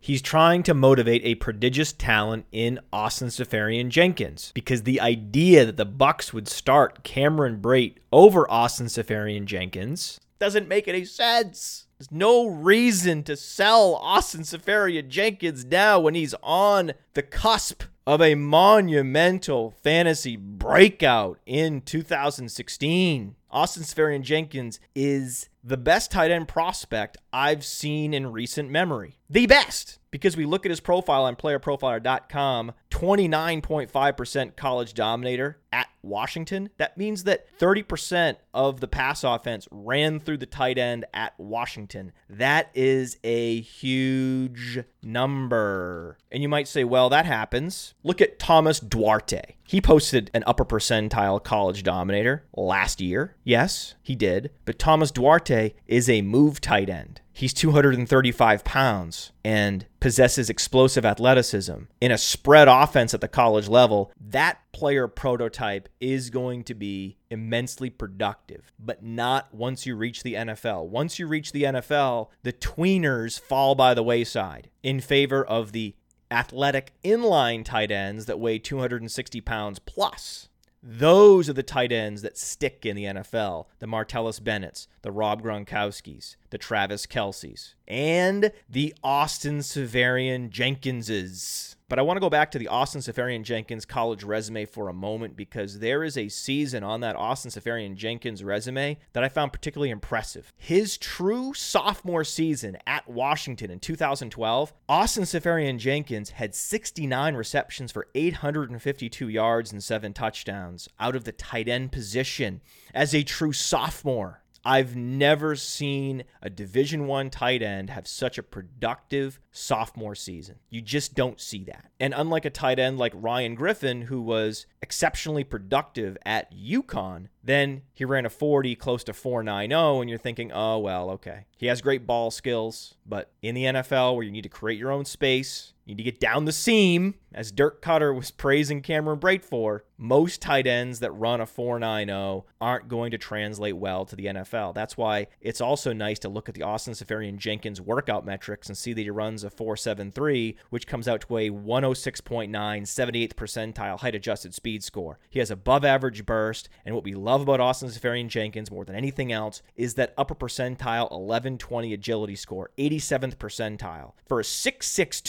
He's 0.02 0.22
trying 0.22 0.62
to 0.62 0.72
motivate 0.72 1.22
a 1.24 1.34
prodigious 1.34 1.92
talent 1.92 2.46
in 2.50 2.80
Austin 2.90 3.28
Seferian 3.28 3.90
Jenkins 3.90 4.50
because 4.54 4.82
the 4.82 5.00
idea 5.00 5.66
that 5.66 5.76
the 5.76 5.86
Bucs 5.86 6.32
would 6.32 6.48
start 6.48 7.04
Cameron 7.04 7.60
Brate 7.60 7.96
over 8.10 8.50
Austin 8.50 8.86
Seferian 8.86 9.44
Jenkins 9.44 10.18
doesn't 10.38 10.68
make 10.68 10.88
any 10.88 11.04
sense. 11.04 11.86
There's 11.98 12.10
no 12.10 12.46
reason 12.46 13.22
to 13.24 13.36
sell 13.36 13.96
Austin 13.96 14.40
Seferian 14.40 15.08
Jenkins 15.08 15.66
now 15.66 16.00
when 16.00 16.14
he's 16.14 16.34
on 16.42 16.92
the 17.12 17.22
cusp 17.22 17.82
of 18.06 18.22
a 18.22 18.34
monumental 18.34 19.70
fantasy 19.82 20.34
breakout 20.34 21.38
in 21.44 21.82
2016. 21.82 23.36
Austin 23.50 23.82
Seferian 23.82 24.22
Jenkins 24.22 24.80
is 24.94 25.50
the 25.62 25.76
best 25.76 26.10
tight 26.10 26.30
end 26.30 26.48
prospect 26.48 27.18
I've 27.32 27.64
seen 27.64 28.14
in 28.14 28.32
recent 28.32 28.70
memory. 28.70 29.18
The 29.28 29.46
best, 29.46 29.98
because 30.10 30.36
we 30.36 30.44
look 30.44 30.66
at 30.66 30.70
his 30.70 30.80
profile 30.80 31.24
on 31.24 31.36
playerprofiler.com 31.36 32.72
29.5% 32.90 34.56
college 34.56 34.94
dominator 34.94 35.58
at 35.72 35.86
Washington. 36.02 36.70
That 36.78 36.98
means 36.98 37.24
that 37.24 37.46
30% 37.58 38.36
of 38.52 38.80
the 38.80 38.88
pass 38.88 39.22
offense 39.22 39.68
ran 39.70 40.18
through 40.18 40.38
the 40.38 40.46
tight 40.46 40.78
end 40.78 41.04
at 41.14 41.38
Washington. 41.38 42.12
That 42.28 42.70
is 42.74 43.18
a 43.22 43.60
huge 43.60 44.80
number. 45.02 46.18
And 46.32 46.42
you 46.42 46.48
might 46.48 46.68
say, 46.68 46.84
well, 46.84 47.08
that 47.10 47.26
happens. 47.26 47.94
Look 48.02 48.20
at 48.20 48.38
Thomas 48.38 48.80
Duarte. 48.80 49.56
He 49.62 49.80
posted 49.80 50.30
an 50.34 50.42
upper 50.46 50.64
percentile 50.64 51.42
college 51.42 51.84
dominator 51.84 52.44
last 52.56 53.00
year. 53.00 53.36
Yes, 53.44 53.94
he 54.02 54.16
did. 54.16 54.50
But 54.64 54.80
Thomas 54.80 55.12
Duarte 55.12 55.49
is 55.50 56.08
a 56.08 56.22
move 56.22 56.60
tight 56.60 56.88
end. 56.88 57.20
He's 57.32 57.54
235 57.54 58.64
pounds 58.64 59.32
and 59.42 59.86
possesses 59.98 60.50
explosive 60.50 61.06
athleticism. 61.06 61.84
In 62.00 62.12
a 62.12 62.18
spread 62.18 62.68
offense 62.68 63.14
at 63.14 63.22
the 63.22 63.28
college 63.28 63.66
level, 63.66 64.12
that 64.20 64.58
player 64.72 65.08
prototype 65.08 65.88
is 66.00 66.28
going 66.28 66.64
to 66.64 66.74
be 66.74 67.16
immensely 67.30 67.88
productive, 67.88 68.72
but 68.78 69.02
not 69.02 69.54
once 69.54 69.86
you 69.86 69.96
reach 69.96 70.22
the 70.22 70.34
NFL. 70.34 70.88
Once 70.88 71.18
you 71.18 71.26
reach 71.26 71.52
the 71.52 71.62
NFL, 71.62 72.28
the 72.42 72.52
tweeners 72.52 73.40
fall 73.40 73.74
by 73.74 73.94
the 73.94 74.02
wayside 74.02 74.68
in 74.82 75.00
favor 75.00 75.42
of 75.42 75.72
the 75.72 75.94
athletic 76.30 76.92
inline 77.02 77.64
tight 77.64 77.90
ends 77.90 78.26
that 78.26 78.38
weigh 78.38 78.58
260 78.58 79.40
pounds 79.40 79.78
plus. 79.78 80.49
Those 80.82 81.48
are 81.50 81.54
the 81.54 81.62
tight 81.62 81.92
ends 81.92 82.22
that 82.22 82.38
stick 82.38 82.86
in 82.86 82.96
the 82.96 83.04
NFL. 83.04 83.66
The 83.80 83.86
Martellus 83.86 84.42
Bennett's, 84.42 84.88
the 85.02 85.12
Rob 85.12 85.42
Gronkowski's, 85.42 86.36
the 86.48 86.58
Travis 86.58 87.06
Kelce's, 87.06 87.74
and 87.90 88.52
the 88.68 88.94
Austin 89.02 89.58
Seferian 89.58 90.48
Jenkinses. 90.48 91.74
But 91.88 91.98
I 91.98 92.02
want 92.02 92.18
to 92.18 92.20
go 92.20 92.30
back 92.30 92.52
to 92.52 92.58
the 92.60 92.68
Austin 92.68 93.00
Seferian 93.00 93.42
Jenkins 93.42 93.84
college 93.84 94.22
resume 94.22 94.64
for 94.64 94.88
a 94.88 94.92
moment 94.92 95.36
because 95.36 95.80
there 95.80 96.04
is 96.04 96.16
a 96.16 96.28
season 96.28 96.84
on 96.84 97.00
that 97.00 97.16
Austin 97.16 97.50
Seferian 97.50 97.96
Jenkins 97.96 98.44
resume 98.44 98.96
that 99.12 99.24
I 99.24 99.28
found 99.28 99.52
particularly 99.52 99.90
impressive. 99.90 100.52
His 100.56 100.96
true 100.96 101.52
sophomore 101.52 102.22
season 102.22 102.78
at 102.86 103.08
Washington 103.08 103.72
in 103.72 103.80
2012, 103.80 104.72
Austin 104.88 105.24
Seferian 105.24 105.78
Jenkins 105.78 106.30
had 106.30 106.54
69 106.54 107.34
receptions 107.34 107.90
for 107.90 108.06
852 108.14 109.28
yards 109.28 109.72
and 109.72 109.82
seven 109.82 110.12
touchdowns 110.12 110.88
out 111.00 111.16
of 111.16 111.24
the 111.24 111.32
tight 111.32 111.66
end 111.66 111.90
position 111.90 112.60
as 112.94 113.12
a 113.16 113.24
true 113.24 113.52
sophomore. 113.52 114.42
I've 114.64 114.94
never 114.94 115.56
seen 115.56 116.24
a 116.42 116.50
Division 116.50 117.06
1 117.06 117.30
tight 117.30 117.62
end 117.62 117.90
have 117.90 118.06
such 118.06 118.36
a 118.36 118.42
productive 118.42 119.40
sophomore 119.50 120.14
season. 120.14 120.56
You 120.68 120.82
just 120.82 121.14
don't 121.14 121.40
see 121.40 121.64
that. 121.64 121.90
And 121.98 122.12
unlike 122.14 122.44
a 122.44 122.50
tight 122.50 122.78
end 122.78 122.98
like 122.98 123.12
Ryan 123.14 123.54
Griffin 123.54 124.02
who 124.02 124.20
was 124.20 124.66
exceptionally 124.82 125.44
productive 125.44 126.16
at 126.26 126.54
UConn, 126.54 127.28
then 127.42 127.82
he 127.92 128.04
ran 128.04 128.26
a 128.26 128.30
40 128.30 128.76
close 128.76 129.02
to 129.04 129.12
490 129.14 130.00
and 130.00 130.10
you're 130.10 130.18
thinking, 130.18 130.52
"Oh, 130.52 130.78
well, 130.78 131.10
okay. 131.10 131.46
He 131.56 131.66
has 131.66 131.80
great 131.80 132.06
ball 132.06 132.30
skills, 132.30 132.94
but 133.06 133.32
in 133.42 133.54
the 133.54 133.64
NFL 133.64 134.14
where 134.14 134.24
you 134.24 134.30
need 134.30 134.42
to 134.42 134.48
create 134.48 134.78
your 134.78 134.90
own 134.90 135.04
space, 135.04 135.72
need 135.90 135.98
to 135.98 136.02
get 136.02 136.20
down 136.20 136.44
the 136.44 136.52
seam, 136.52 137.14
as 137.32 137.52
Dirk 137.52 137.82
Koetter 137.82 138.14
was 138.14 138.30
praising 138.30 138.82
Cameron 138.82 139.20
Brate 139.20 139.44
for, 139.44 139.84
most 139.96 140.40
tight 140.40 140.66
ends 140.66 141.00
that 141.00 141.12
run 141.12 141.40
a 141.40 141.46
4.90 141.46 142.44
aren't 142.60 142.88
going 142.88 143.10
to 143.10 143.18
translate 143.18 143.76
well 143.76 144.04
to 144.06 144.16
the 144.16 144.26
NFL. 144.26 144.74
That's 144.74 144.96
why 144.96 145.26
it's 145.40 145.60
also 145.60 145.92
nice 145.92 146.18
to 146.20 146.28
look 146.28 146.48
at 146.48 146.54
the 146.54 146.62
Austin 146.62 146.94
Seferian 146.94 147.36
Jenkins 147.36 147.80
workout 147.80 148.24
metrics 148.24 148.68
and 148.68 148.76
see 148.76 148.92
that 148.92 149.02
he 149.02 149.10
runs 149.10 149.44
a 149.44 149.50
4.73, 149.50 150.56
which 150.70 150.86
comes 150.86 151.06
out 151.06 151.20
to 151.22 151.36
a 151.36 151.50
106.9 151.50 152.50
78th 152.50 153.34
percentile 153.34 154.00
height 154.00 154.14
adjusted 154.14 154.54
speed 154.54 154.82
score. 154.82 155.18
He 155.28 155.38
has 155.38 155.50
above 155.50 155.84
average 155.84 156.24
burst, 156.24 156.68
and 156.84 156.94
what 156.94 157.04
we 157.04 157.14
love 157.14 157.42
about 157.42 157.60
Austin 157.60 157.90
Seferian 157.90 158.28
Jenkins 158.28 158.70
more 158.70 158.84
than 158.84 158.96
anything 158.96 159.32
else 159.32 159.62
is 159.76 159.94
that 159.94 160.14
upper 160.16 160.34
percentile 160.34 161.10
1120 161.10 161.92
agility 161.92 162.36
score, 162.36 162.70
87th 162.78 163.36
percentile. 163.36 164.12
For 164.26 164.40
a 164.40 164.44
6'6, 164.44 165.22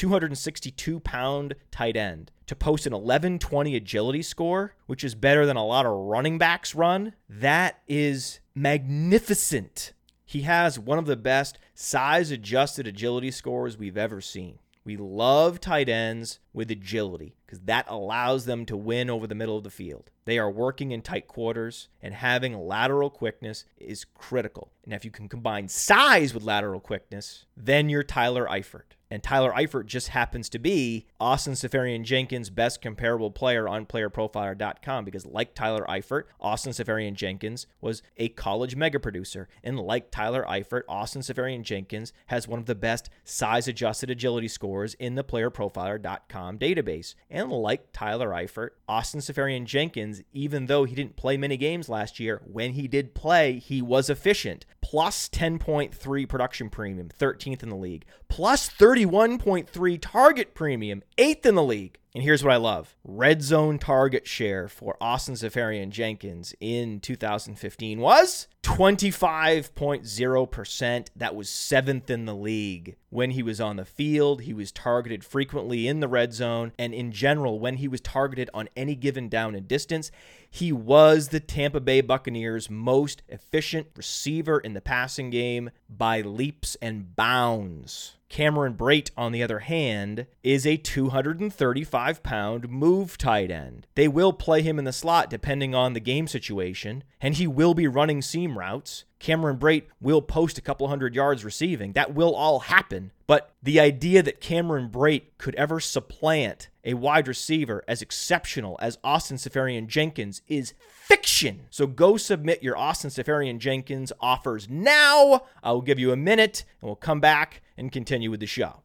262 0.51 0.99
pound 0.99 1.55
tight 1.71 1.95
end 1.95 2.31
to 2.47 2.55
post 2.55 2.85
an 2.85 2.93
1120 2.93 3.75
agility 3.75 4.21
score, 4.21 4.75
which 4.85 5.03
is 5.03 5.15
better 5.15 5.45
than 5.45 5.55
a 5.55 5.65
lot 5.65 5.85
of 5.85 5.93
running 5.93 6.37
backs 6.37 6.75
run, 6.75 7.13
that 7.29 7.81
is 7.87 8.39
magnificent. 8.53 9.93
He 10.25 10.41
has 10.41 10.77
one 10.77 10.97
of 10.97 11.05
the 11.05 11.15
best 11.15 11.57
size 11.73 12.31
adjusted 12.31 12.87
agility 12.87 13.31
scores 13.31 13.77
we've 13.77 13.97
ever 13.97 14.21
seen. 14.21 14.59
We 14.83 14.97
love 14.97 15.59
tight 15.59 15.89
ends 15.89 16.39
with 16.53 16.71
agility 16.71 17.35
because 17.45 17.59
that 17.61 17.85
allows 17.87 18.45
them 18.45 18.65
to 18.65 18.75
win 18.75 19.09
over 19.09 19.27
the 19.27 19.35
middle 19.35 19.57
of 19.57 19.63
the 19.63 19.69
field. 19.69 20.09
They 20.25 20.39
are 20.39 20.49
working 20.49 20.91
in 20.91 21.01
tight 21.01 21.27
quarters, 21.27 21.87
and 22.01 22.13
having 22.13 22.57
lateral 22.57 23.09
quickness 23.09 23.65
is 23.77 24.05
critical. 24.05 24.71
And 24.83 24.93
if 24.93 25.05
you 25.05 25.11
can 25.11 25.29
combine 25.29 25.67
size 25.67 26.33
with 26.33 26.43
lateral 26.43 26.79
quickness, 26.79 27.45
then 27.55 27.89
you're 27.89 28.03
Tyler 28.03 28.47
Eifert. 28.47 28.95
And 29.11 29.21
Tyler 29.21 29.51
Eifert 29.51 29.87
just 29.87 30.07
happens 30.07 30.47
to 30.49 30.57
be 30.57 31.05
Austin 31.19 31.53
Seferian 31.53 32.03
Jenkins' 32.03 32.49
best 32.49 32.81
comparable 32.81 33.29
player 33.29 33.67
on 33.67 33.85
playerprofiler.com 33.85 35.03
because, 35.03 35.25
like 35.25 35.53
Tyler 35.53 35.85
Eifert, 35.89 36.23
Austin 36.39 36.71
Seferian 36.71 37.13
Jenkins 37.13 37.67
was 37.81 38.01
a 38.15 38.29
college 38.29 38.77
mega 38.77 39.01
producer. 39.01 39.49
And 39.65 39.77
like 39.77 40.11
Tyler 40.11 40.45
Eifert, 40.47 40.83
Austin 40.87 41.21
Seferian 41.21 41.63
Jenkins 41.63 42.13
has 42.27 42.47
one 42.47 42.59
of 42.59 42.67
the 42.67 42.73
best 42.73 43.09
size 43.25 43.67
adjusted 43.67 44.09
agility 44.09 44.47
scores 44.47 44.93
in 44.93 45.15
the 45.15 45.25
playerprofiler.com 45.25 46.57
database. 46.57 47.15
And 47.29 47.51
like 47.51 47.91
Tyler 47.91 48.29
Eifert, 48.29 48.69
Austin 48.87 49.19
Seferian 49.19 49.65
Jenkins, 49.65 50.21
even 50.31 50.67
though 50.67 50.85
he 50.85 50.95
didn't 50.95 51.17
play 51.17 51.35
many 51.35 51.57
games 51.57 51.89
last 51.89 52.17
year, 52.17 52.41
when 52.45 52.73
he 52.73 52.87
did 52.87 53.13
play, 53.13 53.59
he 53.59 53.81
was 53.81 54.09
efficient. 54.09 54.65
Plus 54.79 55.27
10.3 55.29 56.29
production 56.29 56.69
premium, 56.69 57.09
13th 57.09 57.61
in 57.61 57.69
the 57.69 57.75
league. 57.75 58.05
Plus 58.27 58.69
31.3 59.05 59.97
target 59.99 60.53
premium, 60.53 61.03
8th 61.17 61.45
in 61.45 61.55
the 61.55 61.63
league. 61.63 61.97
And 62.13 62.23
here's 62.23 62.43
what 62.43 62.53
I 62.53 62.57
love 62.57 62.97
red 63.05 63.41
zone 63.41 63.79
target 63.79 64.27
share 64.27 64.67
for 64.67 64.97
Austin 64.99 65.35
Seferian 65.35 65.91
Jenkins 65.91 66.53
in 66.59 66.99
2015 66.99 68.01
was 68.01 68.49
25.0%. 68.63 71.07
That 71.15 71.35
was 71.35 71.49
seventh 71.49 72.09
in 72.09 72.25
the 72.25 72.35
league. 72.35 72.97
When 73.09 73.31
he 73.31 73.41
was 73.41 73.61
on 73.61 73.77
the 73.77 73.85
field, 73.85 74.41
he 74.41 74.53
was 74.53 74.73
targeted 74.73 75.23
frequently 75.23 75.87
in 75.87 76.01
the 76.01 76.09
red 76.09 76.33
zone. 76.33 76.73
And 76.77 76.93
in 76.93 77.13
general, 77.13 77.59
when 77.59 77.77
he 77.77 77.87
was 77.87 78.01
targeted 78.01 78.49
on 78.53 78.67
any 78.75 78.95
given 78.95 79.29
down 79.29 79.55
and 79.55 79.65
distance, 79.65 80.11
he 80.49 80.73
was 80.73 81.29
the 81.29 81.39
Tampa 81.39 81.79
Bay 81.79 82.01
Buccaneers' 82.01 82.69
most 82.69 83.21
efficient 83.29 83.87
receiver 83.95 84.59
in 84.59 84.73
the 84.73 84.81
passing 84.81 85.29
game 85.29 85.69
by 85.89 86.19
leaps 86.19 86.75
and 86.81 87.15
bounds. 87.15 88.17
Cameron 88.31 88.75
Brate, 88.75 89.11
on 89.17 89.33
the 89.33 89.43
other 89.43 89.59
hand, 89.59 90.25
is 90.41 90.65
a 90.65 90.77
235 90.77 92.23
pound 92.23 92.69
move 92.69 93.17
tight 93.17 93.51
end. 93.51 93.87
They 93.95 94.07
will 94.07 94.31
play 94.31 94.61
him 94.61 94.79
in 94.79 94.85
the 94.85 94.93
slot 94.93 95.29
depending 95.29 95.75
on 95.75 95.91
the 95.91 95.99
game 95.99 96.27
situation, 96.27 97.03
and 97.19 97.35
he 97.35 97.45
will 97.45 97.73
be 97.73 97.87
running 97.87 98.21
seam 98.21 98.57
routes. 98.57 99.03
Cameron 99.21 99.57
Brate 99.57 99.83
will 100.01 100.21
post 100.21 100.57
a 100.57 100.61
couple 100.61 100.87
hundred 100.87 101.13
yards 101.15 101.45
receiving. 101.45 101.93
That 101.93 102.13
will 102.13 102.33
all 102.33 102.59
happen. 102.59 103.11
But 103.27 103.53
the 103.61 103.79
idea 103.79 104.23
that 104.23 104.41
Cameron 104.41 104.89
Brate 104.89 105.25
could 105.37 105.55
ever 105.55 105.79
supplant 105.79 106.69
a 106.83 106.95
wide 106.95 107.27
receiver 107.27 107.83
as 107.87 108.01
exceptional 108.01 108.77
as 108.81 108.97
Austin 109.03 109.37
Seferian 109.37 109.87
Jenkins 109.87 110.41
is 110.47 110.73
fiction. 110.89 111.67
So 111.69 111.85
go 111.85 112.17
submit 112.17 112.63
your 112.63 112.75
Austin 112.75 113.11
Seferian 113.11 113.59
Jenkins 113.59 114.11
offers 114.19 114.67
now. 114.67 115.43
I 115.63 115.71
will 115.71 115.83
give 115.83 115.99
you 115.99 116.11
a 116.11 116.17
minute 116.17 116.65
and 116.81 116.87
we'll 116.89 116.95
come 116.95 117.19
back 117.21 117.61
and 117.77 117.91
continue 117.91 118.31
with 118.31 118.39
the 118.39 118.47
show. 118.47 118.81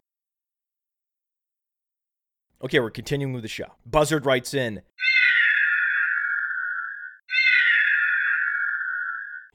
Okay, 2.62 2.78
we're 2.78 2.90
continuing 2.90 3.32
with 3.32 3.42
the 3.42 3.48
show. 3.48 3.72
Buzzard 3.86 4.26
writes 4.26 4.52
in 4.52 4.82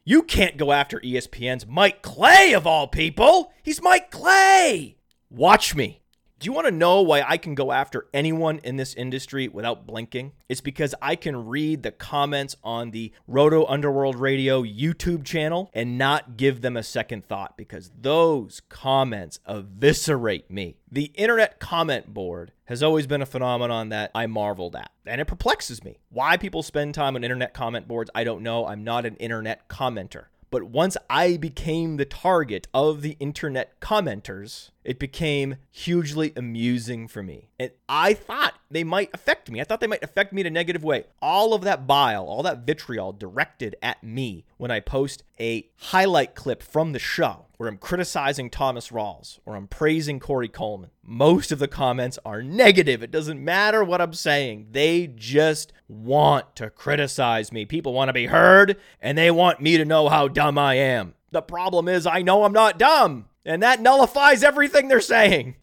You 0.04 0.24
can't 0.24 0.58
go 0.58 0.72
after 0.72 1.00
ESPN's 1.00 1.68
Mike 1.68 2.02
Clay 2.02 2.54
of 2.56 2.66
all 2.66 2.88
people. 2.88 3.54
He's 3.62 3.84
Mike 3.84 4.10
Clay. 4.10 4.96
Watch 5.30 5.76
me. 5.76 6.01
Do 6.42 6.48
you 6.48 6.54
want 6.54 6.66
to 6.66 6.72
know 6.72 7.04
why 7.04 7.22
I 7.22 7.38
can 7.38 7.54
go 7.54 7.72
after 7.72 8.08
anyone 8.16 8.62
in 8.64 8.76
this 8.76 8.96
industry 8.96 9.48
without 9.48 9.86
blinking? 9.86 10.32
It's 10.50 10.60
because 10.60 10.96
I 11.00 11.16
can 11.16 11.46
read 11.46 11.84
the 11.84 11.92
comments 11.92 12.56
on 12.64 12.90
the 12.90 13.12
Roto 13.28 13.64
Underworld 13.68 14.16
Radio 14.16 14.64
YouTube 14.64 15.24
channel 15.24 15.70
and 15.72 16.00
not 16.00 16.38
give 16.38 16.62
them 16.62 16.76
a 16.76 16.82
second 16.82 17.28
thought 17.28 17.58
because 17.58 17.92
those 17.96 18.60
comments 18.70 19.38
eviscerate 19.48 20.50
me. 20.50 20.78
The 20.92 21.12
internet 21.14 21.60
comment 21.60 22.12
board 22.12 22.54
has 22.66 22.82
always 22.82 23.06
been 23.06 23.22
a 23.22 23.28
phenomenon 23.28 23.90
that 23.90 24.10
I 24.16 24.26
marveled 24.26 24.76
at, 24.76 24.90
and 25.06 25.22
it 25.22 25.26
perplexes 25.26 25.84
me. 25.84 26.00
Why 26.10 26.38
people 26.38 26.64
spend 26.64 26.96
time 26.96 27.16
on 27.16 27.24
internet 27.24 27.54
comment 27.54 27.88
boards, 27.88 28.10
I 28.16 28.24
don't 28.24 28.42
know. 28.42 28.66
I'm 28.66 28.84
not 28.84 29.06
an 29.06 29.16
internet 29.18 29.70
commenter. 29.70 30.26
But 30.52 30.66
once 30.66 30.98
I 31.10 31.38
became 31.38 31.96
the 31.96 32.04
target 32.04 32.68
of 32.74 33.02
the 33.02 33.16
internet 33.22 33.80
commenters, 33.80 34.72
it 34.84 35.00
became 35.00 35.56
hugely 35.72 36.34
amusing 36.36 37.08
for 37.08 37.24
me. 37.24 37.48
And 37.58 37.72
I 37.88 38.14
thought 38.14 38.56
they 38.70 38.84
might 38.84 39.12
affect 39.14 39.50
me. 39.50 39.62
I 39.62 39.64
thought 39.64 39.80
they 39.80 39.88
might 39.88 40.04
affect 40.04 40.34
me 40.34 40.42
in 40.42 40.48
a 40.48 40.52
negative 40.52 40.84
way. 40.84 41.06
All 41.22 41.54
of 41.54 41.62
that 41.62 41.88
bile, 41.88 42.26
all 42.26 42.44
that 42.44 42.66
vitriol 42.66 43.14
directed 43.14 43.78
at 43.82 44.04
me 44.04 44.44
when 44.58 44.72
I 44.72 44.82
post 44.82 45.24
a 45.40 45.70
highlight 45.78 46.36
clip 46.36 46.62
from 46.62 46.92
the 46.92 47.00
show 47.00 47.46
where 47.62 47.70
I'm 47.70 47.78
criticizing 47.78 48.50
Thomas 48.50 48.90
Rawls 48.90 49.38
or 49.46 49.56
I'm 49.56 49.68
praising 49.68 50.20
Corey 50.20 50.48
Coleman. 50.48 50.90
Most 51.04 51.52
of 51.52 51.60
the 51.60 51.68
comments 51.68 52.18
are 52.26 52.42
negative. 52.42 53.04
It 53.04 53.12
doesn't 53.12 53.40
matter 53.40 53.84
what 53.84 54.02
I'm 54.02 54.16
saying. 54.16 54.70
They 54.72 55.06
just 55.06 55.72
want 55.88 56.56
to 56.56 56.72
criticize 56.72 57.52
me. 57.52 57.66
People 57.66 57.94
want 57.94 58.10
to 58.10 58.14
be 58.14 58.26
heard 58.26 58.78
and 59.00 59.16
they 59.16 59.30
want 59.30 59.62
me 59.62 59.78
to 59.78 59.86
know 59.86 60.10
how 60.10 60.28
dumb 60.28 60.58
I 60.58 60.74
am. 60.74 61.14
The 61.30 61.44
problem 61.44 61.88
is, 61.88 62.08
I 62.08 62.24
know 62.24 62.46
I'm 62.46 62.52
not 62.52 62.80
dumb, 62.80 63.28
and 63.46 63.62
that 63.62 63.80
nullifies 63.80 64.44
everything 64.44 64.88
they're 64.88 65.00
saying. 65.00 65.54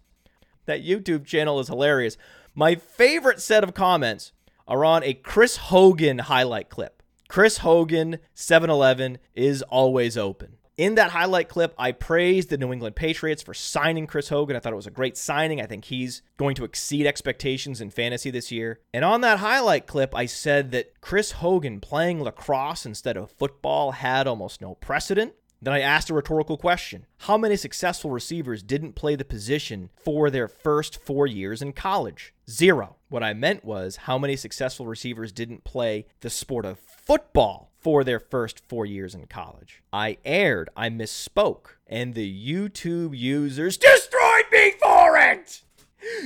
That 0.67 0.85
YouTube 0.85 1.27
channel 1.27 1.59
is 1.59 1.67
hilarious. 1.67 2.17
My 2.55 2.77
favorite 2.77 3.41
set 3.41 3.65
of 3.65 3.75
comments 3.75 4.31
are 4.69 4.85
on 4.85 5.03
a 5.03 5.15
Chris 5.15 5.57
Hogan 5.57 6.21
highlight 6.21 6.69
clip. 6.69 7.03
Chris 7.27 7.59
Hogan, 7.59 8.21
7 8.35 8.71
Eleven, 8.71 9.19
is 9.35 9.63
always 9.63 10.17
open. 10.17 10.58
In 10.79 10.95
that 10.95 11.11
highlight 11.11 11.49
clip, 11.49 11.75
I 11.77 11.91
praised 11.91 12.51
the 12.51 12.57
New 12.57 12.73
England 12.73 12.95
Patriots 12.95 13.43
for 13.43 13.53
signing 13.53 14.07
Chris 14.07 14.29
Hogan. 14.29 14.55
I 14.55 14.61
thought 14.61 14.73
it 14.73 14.77
was 14.77 14.87
a 14.87 14.93
great 14.93 15.17
signing. 15.17 15.61
I 15.61 15.67
think 15.67 15.87
he's 15.87 16.23
going 16.37 16.55
to 16.55 16.63
exceed 16.63 17.05
expectations 17.05 17.81
in 17.81 17.91
fantasy 17.91 18.31
this 18.31 18.53
year. 18.53 18.79
And 18.95 19.05
on 19.05 19.21
that 19.23 19.41
highlight 19.41 19.89
clip, 19.89 20.15
I 20.15 20.27
said 20.27 20.71
that 20.71 21.01
Chris 21.01 21.33
Hogan 21.33 21.81
playing 21.81 22.23
lacrosse 22.23 22.87
instead 22.87 23.17
of 23.17 23.33
football 23.33 23.91
had 23.91 24.29
almost 24.29 24.61
no 24.61 24.77
precedent. 24.77 25.33
Then 25.61 25.75
I 25.75 25.81
asked 25.81 26.11
a 26.11 26.15
rhetorical 26.15 26.57
question 26.57 27.07
How 27.23 27.37
many 27.37 27.57
successful 27.57 28.13
receivers 28.13 28.63
didn't 28.63 28.93
play 28.93 29.17
the 29.17 29.25
position 29.25 29.91
for 29.97 30.31
their 30.31 30.47
first 30.47 31.03
four 31.03 31.27
years 31.27 31.61
in 31.61 31.73
college? 31.73 32.35
Zero. 32.49 32.95
What 33.09 33.25
I 33.25 33.35
meant 33.35 33.65
was 33.65 33.97
how 33.97 34.17
many 34.17 34.37
successful 34.37 34.87
receivers 34.87 35.33
didn't 35.33 35.65
play 35.65 36.07
the 36.21 36.31
sport 36.31 36.65
of 36.65 36.79
football 36.79 37.68
for 37.89 38.05
their 38.05 38.21
first 38.21 38.61
four 38.69 38.85
years 38.85 39.15
in 39.15 39.25
college. 39.25 39.83
I 39.95 40.19
erred, 40.23 40.69
I 40.77 40.91
misspoke, 40.91 41.69
and 41.87 42.13
the 42.13 42.31
YouTube 42.31 43.17
users 43.17 43.79
destroyed 43.79 44.45
me 44.53 44.73
for 44.73 45.17
it! 45.17 45.63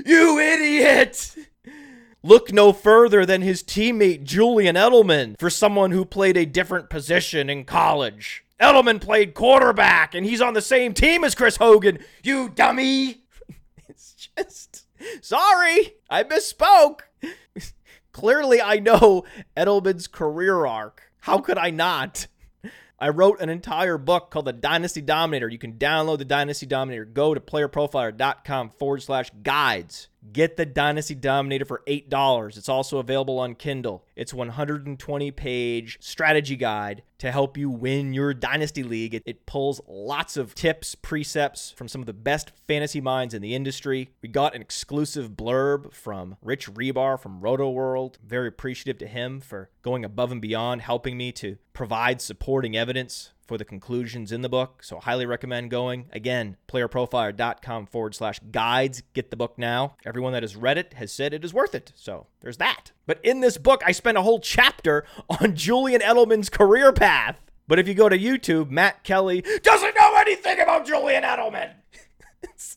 You 0.05 0.40
idiot! 0.40 1.37
Look 2.20 2.53
no 2.53 2.72
further 2.72 3.25
than 3.25 3.42
his 3.42 3.62
teammate 3.62 4.25
Julian 4.25 4.75
Edelman 4.75 5.38
for 5.38 5.51
someone 5.51 5.92
who 5.92 6.05
played 6.05 6.37
a 6.37 6.44
different 6.44 6.90
position 6.90 7.48
in 7.48 7.64
college. 7.64 8.44
Edelman 8.61 9.01
played 9.01 9.33
quarterback 9.33 10.16
and 10.16 10.27
he's 10.27 10.40
on 10.40 10.55
the 10.55 10.61
same 10.61 10.92
team 10.92 11.22
as 11.22 11.37
Chris 11.37 11.59
Hogan. 11.59 12.01
You 12.25 12.48
dummy! 12.48 13.22
it's 13.88 14.29
just. 14.37 14.85
Sorry, 15.20 15.94
I 16.11 16.25
misspoke. 16.25 17.03
Clearly, 18.11 18.61
I 18.61 18.81
know 18.81 19.22
Edelman's 19.57 20.09
career 20.09 20.66
arc. 20.66 21.12
How 21.22 21.38
could 21.38 21.56
I 21.56 21.70
not? 21.70 22.26
I 22.98 23.11
wrote 23.11 23.40
an 23.40 23.48
entire 23.48 23.96
book 23.96 24.32
called 24.32 24.44
The 24.44 24.52
Dynasty 24.52 25.00
Dominator. 25.00 25.48
You 25.48 25.58
can 25.58 25.74
download 25.74 26.18
The 26.18 26.24
Dynasty 26.24 26.66
Dominator. 26.66 27.04
Go 27.04 27.32
to 27.32 27.40
playerprofiler.com 27.40 28.70
forward 28.70 29.02
slash 29.02 29.30
guides. 29.40 30.08
Get 30.30 30.56
the 30.56 30.64
Dynasty 30.64 31.16
Dominator 31.16 31.64
for 31.64 31.82
$8. 31.87 32.56
It's 32.56 32.68
also 32.68 32.98
available 32.98 33.40
on 33.40 33.56
Kindle. 33.56 34.04
It's 34.14 34.32
120 34.32 35.30
page 35.32 35.98
strategy 36.00 36.54
guide 36.54 37.02
to 37.18 37.32
help 37.32 37.56
you 37.56 37.68
win 37.68 38.12
your 38.12 38.32
Dynasty 38.32 38.82
League. 38.82 39.14
It, 39.14 39.22
it, 39.26 39.46
pulls 39.46 39.80
lots 39.88 40.37
of 40.37 40.54
tips, 40.54 40.94
precepts 40.94 41.70
from 41.70 41.88
some 41.88 42.00
of 42.00 42.06
the 42.06 42.12
best 42.12 42.52
fantasy 42.68 43.00
minds 43.00 43.35
in 43.35 43.42
the 43.42 43.54
industry. 43.54 44.11
We 44.22 44.28
got 44.28 44.54
an 44.54 44.62
exclusive 44.62 45.30
blurb 45.30 45.92
from 45.92 46.37
Rich 46.40 46.72
Hribar 46.72 47.18
from 47.18 47.40
Rotoworld. 47.40 48.16
Very 48.24 48.48
appreciative 48.48 48.98
to 48.98 49.06
him 49.06 49.40
for 49.40 49.70
going 49.82 50.04
above 50.04 50.30
and 50.30 50.40
beyond, 50.40 50.82
helping 50.82 51.16
me 51.16 51.32
to 51.32 51.58
provide 51.72 52.20
supporting 52.20 52.76
evidence 52.76 53.32
for 53.46 53.59
the 53.59 53.64
conclusions 53.64 54.33
in 54.33 54.42
the 54.42 54.48
book. 54.48 54.83
So 54.83 55.00
highly 55.00 55.26
recommend 55.26 55.70
going. 55.70 56.07
Again, 56.12 56.57
playerprofiler.com 56.68 57.87
forward 57.87 58.14
slash 58.14 58.40
guides. 58.50 59.02
Get 59.12 59.31
the 59.31 59.37
book 59.37 59.59
now. 59.59 59.96
Everyone 60.05 60.33
that 60.33 60.42
has 60.42 60.57
read 60.57 60.78
it 60.78 60.94
has 60.94 61.12
said 61.12 61.35
it 61.35 61.44
is 61.44 61.52
worth 61.52 61.74
it. 61.74 61.92
So 61.94 62.26
there's 62.40 62.59
that. 62.59 62.92
But 63.07 63.20
in 63.24 63.40
this 63.40 63.59
book, 63.59 63.83
I 63.85 63.92
spent 63.92 64.18
a 64.18 64.22
whole 64.22 64.40
chapter 64.40 65.05
on 65.40 65.55
Julian 65.57 66.00
Edelman's 66.00 66.50
career 66.50 66.92
path. 66.92 67.38
But 67.68 67.78
if 67.78 67.88
you 67.88 67.94
go 67.94 68.09
to 68.09 68.18
YouTube, 68.18 68.70
Matt 68.70 69.05
Kelley 69.05 69.42
doesn't 69.62 69.94
know 69.94 70.14
anything 70.16 70.61
about 70.61 70.87
Julian 70.87 71.22
Edelman. 71.22 71.72
it's, 72.42 72.76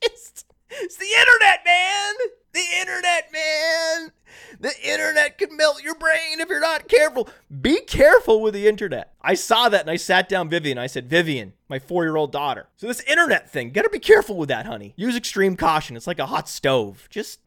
just, 0.00 0.46
it's 0.70 0.96
the 0.96 1.06
internet, 1.06 1.60
man. 1.64 2.14
The 2.52 2.64
internet, 2.80 3.32
man. 3.32 4.12
The 4.60 4.72
internet 4.84 5.31
can 5.46 5.56
melt 5.56 5.82
your 5.82 5.94
brain 5.94 6.40
if 6.40 6.48
you're 6.48 6.60
not 6.60 6.88
careful. 6.88 7.28
Be 7.60 7.80
careful 7.80 8.40
with 8.40 8.54
the 8.54 8.68
internet. 8.68 9.14
I 9.20 9.34
saw 9.34 9.68
that 9.68 9.82
and 9.82 9.90
I 9.90 9.96
sat 9.96 10.28
down 10.28 10.48
Vivian. 10.48 10.78
I 10.78 10.86
said, 10.86 11.08
Vivian, 11.08 11.52
my 11.68 11.78
four 11.78 12.04
year 12.04 12.16
old 12.16 12.32
daughter. 12.32 12.68
So, 12.76 12.86
this 12.86 13.00
internet 13.02 13.50
thing, 13.50 13.70
gotta 13.70 13.90
be 13.90 13.98
careful 13.98 14.36
with 14.36 14.48
that, 14.48 14.66
honey. 14.66 14.94
Use 14.96 15.16
extreme 15.16 15.56
caution. 15.56 15.96
It's 15.96 16.06
like 16.06 16.18
a 16.18 16.26
hot 16.26 16.48
stove. 16.48 17.08
Just 17.10 17.40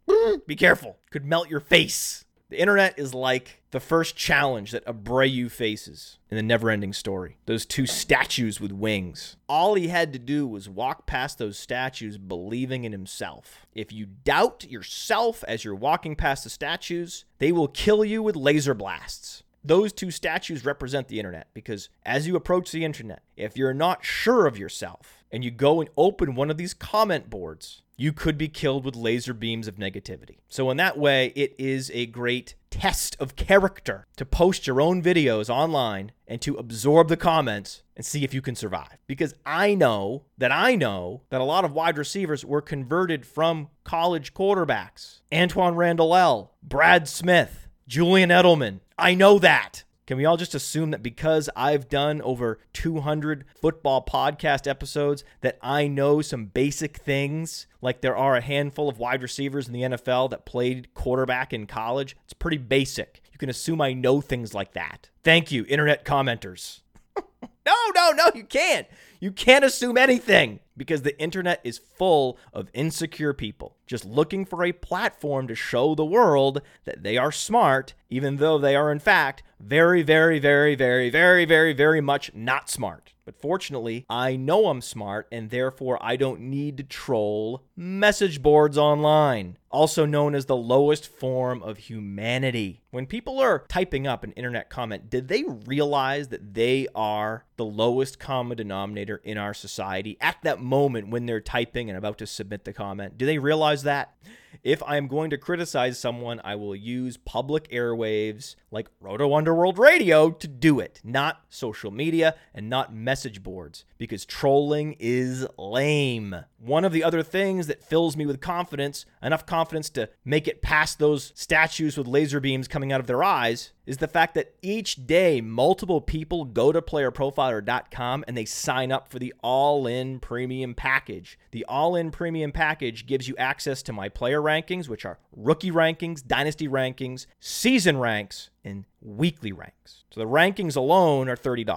be 0.47 0.55
careful. 0.55 0.97
Could 1.11 1.25
melt 1.25 1.49
your 1.49 1.59
face. 1.59 2.24
The 2.55 2.61
internet 2.61 2.97
is 2.97 3.13
like 3.13 3.63
the 3.71 3.81
first 3.81 4.15
challenge 4.15 4.71
that 4.71 4.85
Atreyu 4.85 5.51
faces 5.51 6.19
in 6.31 6.37
the 6.37 6.41
never 6.41 6.69
ending 6.69 6.93
story. 6.93 7.35
Those 7.47 7.65
two 7.65 7.85
statues 7.85 8.61
with 8.61 8.71
wings. 8.71 9.35
All 9.49 9.73
he 9.73 9.89
had 9.89 10.13
to 10.13 10.19
do 10.19 10.47
was 10.47 10.69
walk 10.69 11.05
past 11.05 11.37
those 11.37 11.59
statues 11.59 12.17
believing 12.17 12.85
in 12.85 12.93
himself. 12.93 13.65
If 13.73 13.91
you 13.91 14.05
doubt 14.05 14.71
yourself 14.71 15.43
as 15.49 15.65
you're 15.65 15.75
walking 15.75 16.15
past 16.15 16.45
the 16.45 16.49
statues, 16.49 17.25
they 17.39 17.51
will 17.51 17.67
kill 17.67 18.05
you 18.05 18.23
with 18.23 18.37
laser 18.37 18.73
blasts. 18.73 19.43
Those 19.61 19.91
two 19.91 20.09
statues 20.09 20.63
represent 20.63 21.09
the 21.09 21.19
internet 21.19 21.47
because 21.53 21.89
as 22.05 22.25
you 22.25 22.37
approach 22.37 22.71
the 22.71 22.85
internet, 22.85 23.21
if 23.35 23.57
you're 23.57 23.73
not 23.73 24.05
sure 24.05 24.47
of 24.47 24.57
yourself 24.57 25.25
and 25.29 25.43
you 25.43 25.51
go 25.51 25.81
and 25.81 25.89
open 25.97 26.35
one 26.35 26.49
of 26.49 26.55
these 26.55 26.73
comment 26.73 27.29
boards, 27.29 27.81
you 27.97 28.11
could 28.11 28.37
be 28.37 28.47
killed 28.47 28.83
with 28.85 28.95
laser 28.95 29.33
beams 29.33 29.67
of 29.67 29.75
negativity. 29.75 30.39
So, 30.47 30.69
in 30.69 30.77
that 30.77 30.97
way, 30.97 31.31
it 31.35 31.55
is 31.57 31.91
a 31.93 32.05
great 32.07 32.55
test 32.69 33.15
of 33.19 33.35
character 33.35 34.05
to 34.17 34.25
post 34.25 34.67
your 34.67 34.81
own 34.81 35.01
videos 35.01 35.49
online 35.49 36.11
and 36.27 36.41
to 36.41 36.55
absorb 36.55 37.07
the 37.07 37.15
comments 37.15 37.83
and 37.95 38.05
see 38.05 38.23
if 38.25 38.33
you 38.33 38.41
can 38.41 38.55
survive. 38.55 38.97
Because 39.07 39.33
I 39.45 39.75
know 39.75 40.23
that 40.37 40.51
I 40.51 40.75
know 40.75 41.21
that 41.29 41.39
a 41.39 41.45
lot 41.45 41.63
of 41.63 41.71
wide 41.71 41.97
receivers 41.97 42.43
were 42.43 42.61
converted 42.61 43.25
from 43.25 43.69
college 43.85 44.33
quarterbacks. 44.33 45.21
Antwaan 45.31 45.77
Randle 45.77 46.15
El, 46.15 46.53
Brad 46.61 47.07
Smith, 47.07 47.69
Julian 47.87 48.29
Edelman. 48.29 48.81
I 48.97 49.15
know 49.15 49.39
that. 49.39 49.84
Can 50.07 50.17
we 50.17 50.25
all 50.25 50.37
just 50.37 50.53
assume 50.53 50.91
that 50.91 51.01
because 51.01 51.49
I've 51.55 51.89
done 51.89 52.21
over 52.21 52.59
200 52.73 53.43
football 53.59 54.05
podcast 54.05 54.67
episodes 54.67 55.23
that 55.41 55.57
I 55.63 55.87
know 55.87 56.21
some 56.21 56.45
basic 56.45 56.97
things 56.97 57.65
like 57.81 58.01
there 58.01 58.15
are 58.15 58.35
a 58.35 58.41
handful 58.41 58.87
of 58.87 58.99
wide 58.99 59.23
receivers 59.23 59.67
in 59.67 59.73
the 59.73 59.81
NFL 59.81 60.29
that 60.29 60.45
played 60.45 60.93
quarterback 60.93 61.53
in 61.53 61.65
college? 61.65 62.15
It's 62.23 62.33
pretty 62.33 62.57
basic. 62.57 63.21
You 63.31 63.39
can 63.39 63.49
assume 63.49 63.81
I 63.81 63.93
know 63.93 64.21
things 64.21 64.53
like 64.53 64.73
that. 64.73 65.09
Thank 65.23 65.51
you, 65.51 65.65
internet 65.67 66.05
commenters. 66.05 66.81
no, 67.65 67.75
no, 67.95 68.11
no, 68.11 68.29
you 68.35 68.43
can't. 68.43 68.87
You 69.19 69.31
can't 69.31 69.65
assume 69.65 69.97
anything 69.97 70.59
because 70.77 71.01
the 71.01 71.19
internet 71.19 71.61
is 71.63 71.79
full 71.79 72.37
of 72.53 72.69
insecure 72.73 73.33
people 73.33 73.75
just 73.85 74.05
looking 74.05 74.45
for 74.45 74.63
a 74.63 74.71
platform 74.71 75.47
to 75.47 75.55
show 75.55 75.95
the 75.95 76.05
world 76.05 76.61
that 76.85 77.03
they 77.03 77.17
are 77.17 77.31
smart, 77.31 77.93
even 78.09 78.37
though 78.37 78.57
they 78.57 78.75
are, 78.75 78.91
in 78.91 78.99
fact, 78.99 79.43
very, 79.59 80.03
very, 80.03 80.39
very, 80.39 80.75
very, 80.75 81.09
very, 81.09 81.45
very, 81.45 81.73
very 81.73 82.01
much 82.01 82.33
not 82.33 82.69
smart. 82.69 83.13
But 83.25 83.41
fortunately, 83.41 84.05
I 84.07 84.35
know 84.35 84.67
I'm 84.67 84.81
smart 84.81 85.27
and 85.31 85.49
therefore 85.49 85.97
I 85.99 86.15
don't 86.15 86.41
need 86.41 86.77
to 86.77 86.83
troll 86.83 87.63
message 87.75 88.41
boards 88.41 88.77
online, 88.77 89.57
also 89.71 90.05
known 90.05 90.35
as 90.35 90.45
the 90.45 90.55
lowest 90.55 91.07
form 91.07 91.63
of 91.63 91.79
humanity. 91.79 92.83
When 92.91 93.07
people 93.07 93.39
are 93.39 93.65
typing 93.67 94.05
up 94.05 94.23
an 94.23 94.31
internet 94.33 94.69
comment, 94.69 95.09
did 95.09 95.27
they 95.27 95.43
realize 95.65 96.27
that 96.27 96.53
they 96.53 96.87
are 96.93 97.45
the 97.57 97.65
lowest 97.65 98.19
common 98.19 98.57
denominator 98.57 99.19
in 99.23 99.39
our 99.39 99.55
society 99.55 100.17
at 100.21 100.37
that 100.43 100.61
moment 100.61 101.09
when 101.09 101.25
they're 101.25 101.41
typing 101.41 101.89
and 101.89 101.97
about 101.97 102.19
to 102.19 102.27
submit 102.27 102.63
the 102.63 102.73
comment? 102.73 103.17
Do 103.17 103.25
they 103.25 103.39
realize 103.39 103.74
that? 103.83 104.13
If 104.63 104.81
I 104.83 104.97
am 104.97 105.07
going 105.07 105.29
to 105.29 105.37
criticize 105.37 105.99
someone, 105.99 106.41
I 106.43 106.55
will 106.55 106.75
use 106.75 107.17
public 107.17 107.69
airwaves 107.69 108.55
like 108.71 108.89
Roto 108.99 109.33
Underworld 109.33 109.79
Radio 109.79 110.31
to 110.31 110.47
do 110.47 110.79
it, 110.79 110.99
not 111.03 111.41
social 111.49 111.91
media 111.91 112.35
and 112.53 112.69
not 112.69 112.93
message 112.93 113.41
boards, 113.41 113.85
because 113.97 114.25
trolling 114.25 114.95
is 114.99 115.47
lame. 115.57 116.35
One 116.59 116.83
of 116.83 116.91
the 116.91 117.03
other 117.03 117.23
things 117.23 117.67
that 117.67 117.83
fills 117.83 118.17
me 118.17 118.25
with 118.25 118.41
confidence, 118.41 119.05
enough 119.21 119.45
confidence 119.45 119.89
to 119.91 120.09
make 120.25 120.47
it 120.47 120.61
past 120.61 120.99
those 120.99 121.31
statues 121.35 121.97
with 121.97 122.07
laser 122.07 122.39
beams 122.39 122.67
coming 122.67 122.91
out 122.91 122.99
of 122.99 123.07
their 123.07 123.23
eyes, 123.23 123.71
is 123.85 123.97
the 123.97 124.07
fact 124.07 124.33
that 124.33 124.55
each 124.61 125.05
day 125.05 125.41
multiple 125.41 126.01
people 126.01 126.43
go 126.43 126.71
to 126.71 126.81
playerprofiler.com 126.81 128.25
and 128.27 128.35
they 128.35 128.45
sign 128.45 128.91
up 128.91 129.07
for 129.07 129.19
the 129.19 129.33
all 129.43 129.85
in 129.87 130.19
premium 130.19 130.73
package. 130.73 131.37
The 131.51 131.65
all 131.65 131.95
in 131.95 132.11
premium 132.11 132.51
package 132.51 133.05
gives 133.05 133.27
you 133.27 133.35
access 133.37 133.83
to 133.83 133.93
my 133.93 134.09
player 134.09 134.41
rankings, 134.45 134.87
which 134.87 135.05
are 135.05 135.19
rookie 135.35 135.71
rankings, 135.71 136.25
dynasty 136.25 136.67
rankings, 136.67 137.25
season 137.39 137.97
ranks, 137.97 138.49
and 138.63 138.85
weekly 139.01 139.51
ranks. 139.51 140.03
So 140.11 140.19
the 140.19 140.27
rankings 140.27 140.75
alone 140.75 141.29
are 141.29 141.37
$30. 141.37 141.67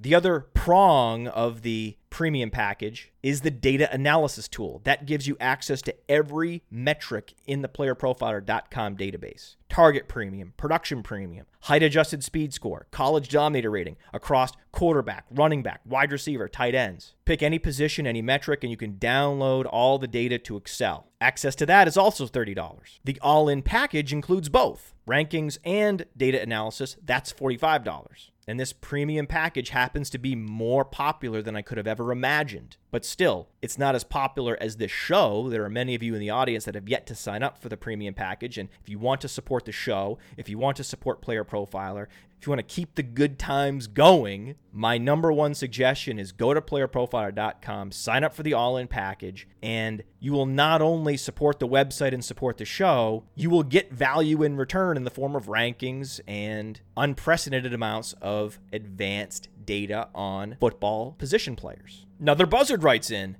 The 0.00 0.14
other 0.14 0.40
prong 0.40 1.28
of 1.28 1.62
the 1.62 1.97
premium 2.10 2.50
package 2.50 3.12
is 3.22 3.42
the 3.42 3.50
data 3.50 3.92
analysis 3.92 4.48
tool. 4.48 4.80
That 4.84 5.06
gives 5.06 5.26
you 5.26 5.36
access 5.40 5.82
to 5.82 5.94
every 6.08 6.62
metric 6.70 7.34
in 7.46 7.62
the 7.62 7.68
playerprofiler.com 7.68 8.96
database. 8.96 9.56
Target 9.68 10.08
premium, 10.08 10.54
production 10.56 11.02
premium, 11.02 11.46
height 11.62 11.82
adjusted 11.82 12.24
speed 12.24 12.54
score, 12.54 12.86
college 12.90 13.28
dominator 13.28 13.70
rating 13.70 13.96
across 14.12 14.52
quarterback, 14.72 15.26
running 15.30 15.62
back, 15.62 15.80
wide 15.84 16.12
receiver, 16.12 16.48
tight 16.48 16.74
ends. 16.74 17.14
Pick 17.24 17.42
any 17.42 17.58
position, 17.58 18.06
any 18.06 18.22
metric, 18.22 18.64
and 18.64 18.70
you 18.70 18.76
can 18.76 18.94
download 18.94 19.66
all 19.70 19.98
the 19.98 20.08
data 20.08 20.38
to 20.38 20.56
Excel. 20.56 21.08
Access 21.20 21.54
to 21.56 21.66
that 21.66 21.88
is 21.88 21.96
also 21.96 22.26
$30. 22.26 22.98
The 23.04 23.18
all 23.20 23.48
in 23.48 23.62
package 23.62 24.12
includes 24.12 24.48
both 24.48 24.94
rankings 25.06 25.58
and 25.64 26.06
data 26.16 26.40
analysis. 26.40 26.96
That's 27.04 27.32
$45 27.32 28.30
and 28.48 28.58
this 28.58 28.72
premium 28.72 29.26
package 29.26 29.68
happens 29.68 30.08
to 30.08 30.16
be 30.16 30.34
more 30.34 30.82
popular 30.82 31.42
than 31.42 31.54
I 31.54 31.60
could 31.60 31.76
have 31.76 31.86
ever 31.86 32.10
imagined. 32.10 32.78
But 32.90 33.04
still, 33.04 33.48
it's 33.60 33.76
not 33.76 33.94
as 33.94 34.04
popular 34.04 34.56
as 34.58 34.78
this 34.78 34.90
show. 34.90 35.50
There 35.50 35.64
are 35.64 35.68
many 35.70 35.94
of 35.94 36.02
you 36.02 36.14
in 36.14 36.20
the 36.20 36.30
audience 36.30 36.64
that 36.64 36.74
have 36.74 36.88
yet 36.88 37.06
to 37.08 37.14
sign 37.14 37.42
up 37.42 37.58
for 37.58 37.68
the 37.68 37.76
premium 37.76 38.14
package. 38.14 38.56
And 38.56 38.70
if 38.80 38.88
you 38.88 38.98
want 38.98 39.20
to 39.20 39.28
support 39.28 39.66
the 39.66 39.72
show, 39.72 40.16
if 40.38 40.48
you 40.48 40.56
want 40.56 40.78
to 40.78 40.84
support 40.84 41.20
Player 41.20 41.44
Profiler, 41.44 42.06
if 42.40 42.46
you 42.46 42.50
want 42.52 42.60
to 42.60 42.74
keep 42.74 42.94
the 42.94 43.02
good 43.02 43.36
times 43.36 43.88
going, 43.88 44.54
my 44.72 44.96
number 44.96 45.32
one 45.32 45.54
suggestion 45.54 46.20
is 46.20 46.30
go 46.30 46.54
to 46.54 46.60
playerprofiler.com, 46.60 47.90
sign 47.90 48.22
up 48.22 48.32
for 48.32 48.44
the 48.44 48.54
all 48.54 48.76
in 48.76 48.86
package, 48.86 49.48
and 49.60 50.04
you 50.20 50.32
will 50.32 50.46
not 50.46 50.80
only 50.80 51.16
support 51.16 51.58
the 51.58 51.66
website 51.66 52.14
and 52.14 52.24
support 52.24 52.56
the 52.56 52.64
show, 52.64 53.24
you 53.34 53.50
will 53.50 53.64
get 53.64 53.92
value 53.92 54.44
in 54.44 54.56
return 54.56 54.96
in 54.96 55.02
the 55.02 55.10
form 55.10 55.34
of 55.34 55.46
rankings 55.46 56.20
and 56.28 56.80
unprecedented 56.96 57.74
amounts 57.74 58.14
of 58.22 58.60
advanced 58.72 59.48
data 59.64 60.08
on 60.14 60.56
football 60.60 61.16
position 61.18 61.56
players. 61.56 62.06
Another 62.20 62.46
buzzard 62.46 62.84
writes 62.84 63.10
in. 63.10 63.36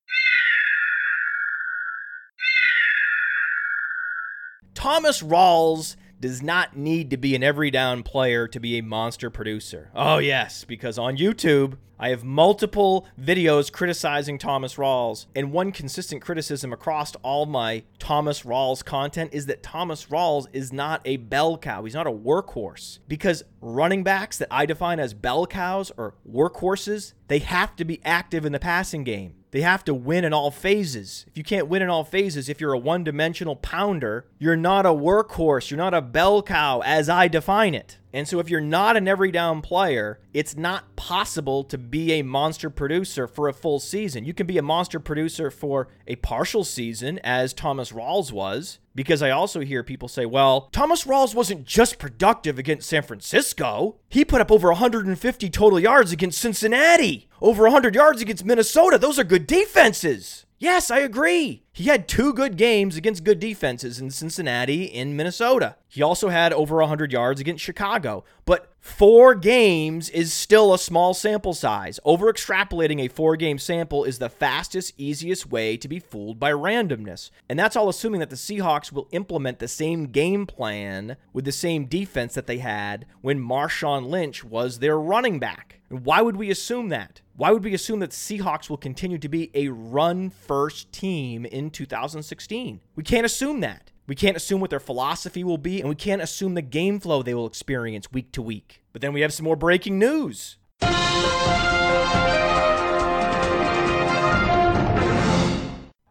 Thomas 4.74 5.22
Rawls 5.22 5.96
does 6.20 6.42
not 6.42 6.76
need 6.76 7.10
to 7.10 7.16
be 7.16 7.34
an 7.34 7.42
every 7.42 7.70
down 7.70 8.02
player 8.02 8.48
to 8.48 8.60
be 8.60 8.78
a 8.78 8.82
monster 8.82 9.30
producer. 9.30 9.90
Oh, 9.94 10.18
yes, 10.18 10.64
because 10.64 10.98
on 10.98 11.16
YouTube, 11.16 11.76
I 12.00 12.10
have 12.10 12.22
multiple 12.22 13.08
videos 13.20 13.72
criticizing 13.72 14.38
Thomas 14.38 14.76
Rawls, 14.76 15.26
and 15.34 15.50
one 15.50 15.72
consistent 15.72 16.22
criticism 16.22 16.72
across 16.72 17.14
all 17.16 17.44
my 17.44 17.82
Thomas 17.98 18.42
Rawls 18.42 18.84
content 18.84 19.30
is 19.32 19.46
that 19.46 19.64
Thomas 19.64 20.06
Rawls 20.06 20.46
is 20.52 20.72
not 20.72 21.00
a 21.04 21.16
bell 21.16 21.58
cow. 21.58 21.82
He's 21.82 21.94
not 21.94 22.06
a 22.06 22.12
workhorse. 22.12 23.00
Because 23.08 23.42
running 23.60 24.04
backs 24.04 24.38
that 24.38 24.48
I 24.50 24.64
define 24.64 25.00
as 25.00 25.12
bell 25.12 25.46
cows 25.46 25.90
or 25.96 26.14
workhorses, 26.30 27.14
they 27.26 27.40
have 27.40 27.74
to 27.76 27.84
be 27.84 28.00
active 28.04 28.44
in 28.44 28.52
the 28.52 28.60
passing 28.60 29.02
game. 29.02 29.34
They 29.50 29.62
have 29.62 29.84
to 29.84 29.94
win 29.94 30.24
in 30.24 30.32
all 30.32 30.50
phases. 30.50 31.24
If 31.28 31.36
you 31.38 31.44
can't 31.44 31.68
win 31.68 31.82
in 31.82 31.88
all 31.88 32.04
phases, 32.04 32.48
if 32.48 32.60
you're 32.60 32.74
a 32.74 32.78
one 32.78 33.04
dimensional 33.04 33.56
pounder, 33.56 34.26
you're 34.38 34.56
not 34.56 34.84
a 34.84 34.90
workhorse. 34.90 35.70
You're 35.70 35.78
not 35.78 35.94
a 35.94 36.02
bell 36.02 36.42
cow 36.42 36.80
as 36.84 37.08
I 37.08 37.28
define 37.28 37.74
it. 37.74 37.98
And 38.12 38.26
so, 38.26 38.38
if 38.38 38.48
you're 38.48 38.60
not 38.60 38.96
an 38.96 39.06
every 39.06 39.30
down 39.30 39.60
player, 39.60 40.20
it's 40.32 40.56
not 40.56 40.96
possible 40.96 41.64
to 41.64 41.76
be 41.76 42.12
a 42.12 42.22
monster 42.22 42.70
producer 42.70 43.26
for 43.26 43.48
a 43.48 43.52
full 43.52 43.80
season. 43.80 44.24
You 44.24 44.34
can 44.34 44.46
be 44.46 44.58
a 44.58 44.62
monster 44.62 44.98
producer 44.98 45.50
for 45.50 45.88
a 46.06 46.16
partial 46.16 46.64
season, 46.64 47.18
as 47.22 47.52
Thomas 47.52 47.92
Rawls 47.92 48.32
was, 48.32 48.78
because 48.94 49.22
I 49.22 49.30
also 49.30 49.60
hear 49.60 49.82
people 49.82 50.08
say, 50.08 50.26
well, 50.26 50.68
Thomas 50.72 51.04
Rawls 51.04 51.34
wasn't 51.34 51.64
just 51.64 51.98
productive 51.98 52.58
against 52.58 52.88
San 52.88 53.02
Francisco. 53.02 53.96
He 54.08 54.24
put 54.24 54.40
up 54.40 54.50
over 54.50 54.68
150 54.68 55.50
total 55.50 55.78
yards 55.78 56.10
against 56.10 56.40
Cincinnati, 56.40 57.28
over 57.40 57.64
100 57.64 57.94
yards 57.94 58.22
against 58.22 58.44
Minnesota. 58.44 58.98
Those 58.98 59.18
are 59.18 59.24
good 59.24 59.46
defenses. 59.46 60.46
Yes, 60.60 60.90
I 60.90 60.98
agree. 60.98 61.62
He 61.72 61.84
had 61.84 62.08
two 62.08 62.32
good 62.32 62.56
games 62.56 62.96
against 62.96 63.22
good 63.22 63.38
defenses 63.38 64.00
in 64.00 64.10
Cincinnati 64.10 64.92
and 64.92 65.16
Minnesota. 65.16 65.76
He 65.86 66.02
also 66.02 66.30
had 66.30 66.52
over 66.52 66.78
100 66.78 67.12
yards 67.12 67.40
against 67.40 67.62
Chicago. 67.62 68.24
But 68.44 68.72
four 68.80 69.36
games 69.36 70.10
is 70.10 70.32
still 70.32 70.74
a 70.74 70.78
small 70.78 71.14
sample 71.14 71.54
size. 71.54 72.00
Over 72.04 72.32
extrapolating 72.32 73.00
a 73.00 73.06
four 73.06 73.36
game 73.36 73.58
sample 73.58 74.02
is 74.02 74.18
the 74.18 74.28
fastest, 74.28 74.94
easiest 74.98 75.48
way 75.48 75.76
to 75.76 75.86
be 75.86 76.00
fooled 76.00 76.40
by 76.40 76.50
randomness. 76.50 77.30
And 77.48 77.56
that's 77.56 77.76
all 77.76 77.88
assuming 77.88 78.18
that 78.18 78.30
the 78.30 78.36
Seahawks 78.36 78.90
will 78.90 79.06
implement 79.12 79.60
the 79.60 79.68
same 79.68 80.06
game 80.06 80.44
plan 80.44 81.16
with 81.32 81.44
the 81.44 81.52
same 81.52 81.84
defense 81.84 82.34
that 82.34 82.48
they 82.48 82.58
had 82.58 83.06
when 83.20 83.38
Marshawn 83.38 84.08
Lynch 84.08 84.42
was 84.42 84.80
their 84.80 84.98
running 84.98 85.38
back. 85.38 85.78
Why 85.88 86.20
would 86.20 86.36
we 86.36 86.50
assume 86.50 86.88
that? 86.88 87.20
Why 87.38 87.52
would 87.52 87.62
we 87.62 87.72
assume 87.72 88.00
that 88.00 88.10
Seahawks 88.10 88.68
will 88.68 88.76
continue 88.76 89.16
to 89.18 89.28
be 89.28 89.52
a 89.54 89.68
run 89.68 90.28
first 90.28 90.90
team 90.90 91.44
in 91.44 91.70
2016? 91.70 92.80
We 92.96 93.04
can't 93.04 93.24
assume 93.24 93.60
that. 93.60 93.92
We 94.08 94.16
can't 94.16 94.36
assume 94.36 94.60
what 94.60 94.70
their 94.70 94.80
philosophy 94.80 95.44
will 95.44 95.56
be, 95.56 95.78
and 95.78 95.88
we 95.88 95.94
can't 95.94 96.20
assume 96.20 96.54
the 96.54 96.62
game 96.62 96.98
flow 96.98 97.22
they 97.22 97.34
will 97.34 97.46
experience 97.46 98.10
week 98.10 98.32
to 98.32 98.42
week. 98.42 98.82
But 98.92 99.02
then 99.02 99.12
we 99.12 99.20
have 99.20 99.32
some 99.32 99.44
more 99.44 99.54
breaking 99.54 100.00
news. 100.00 100.56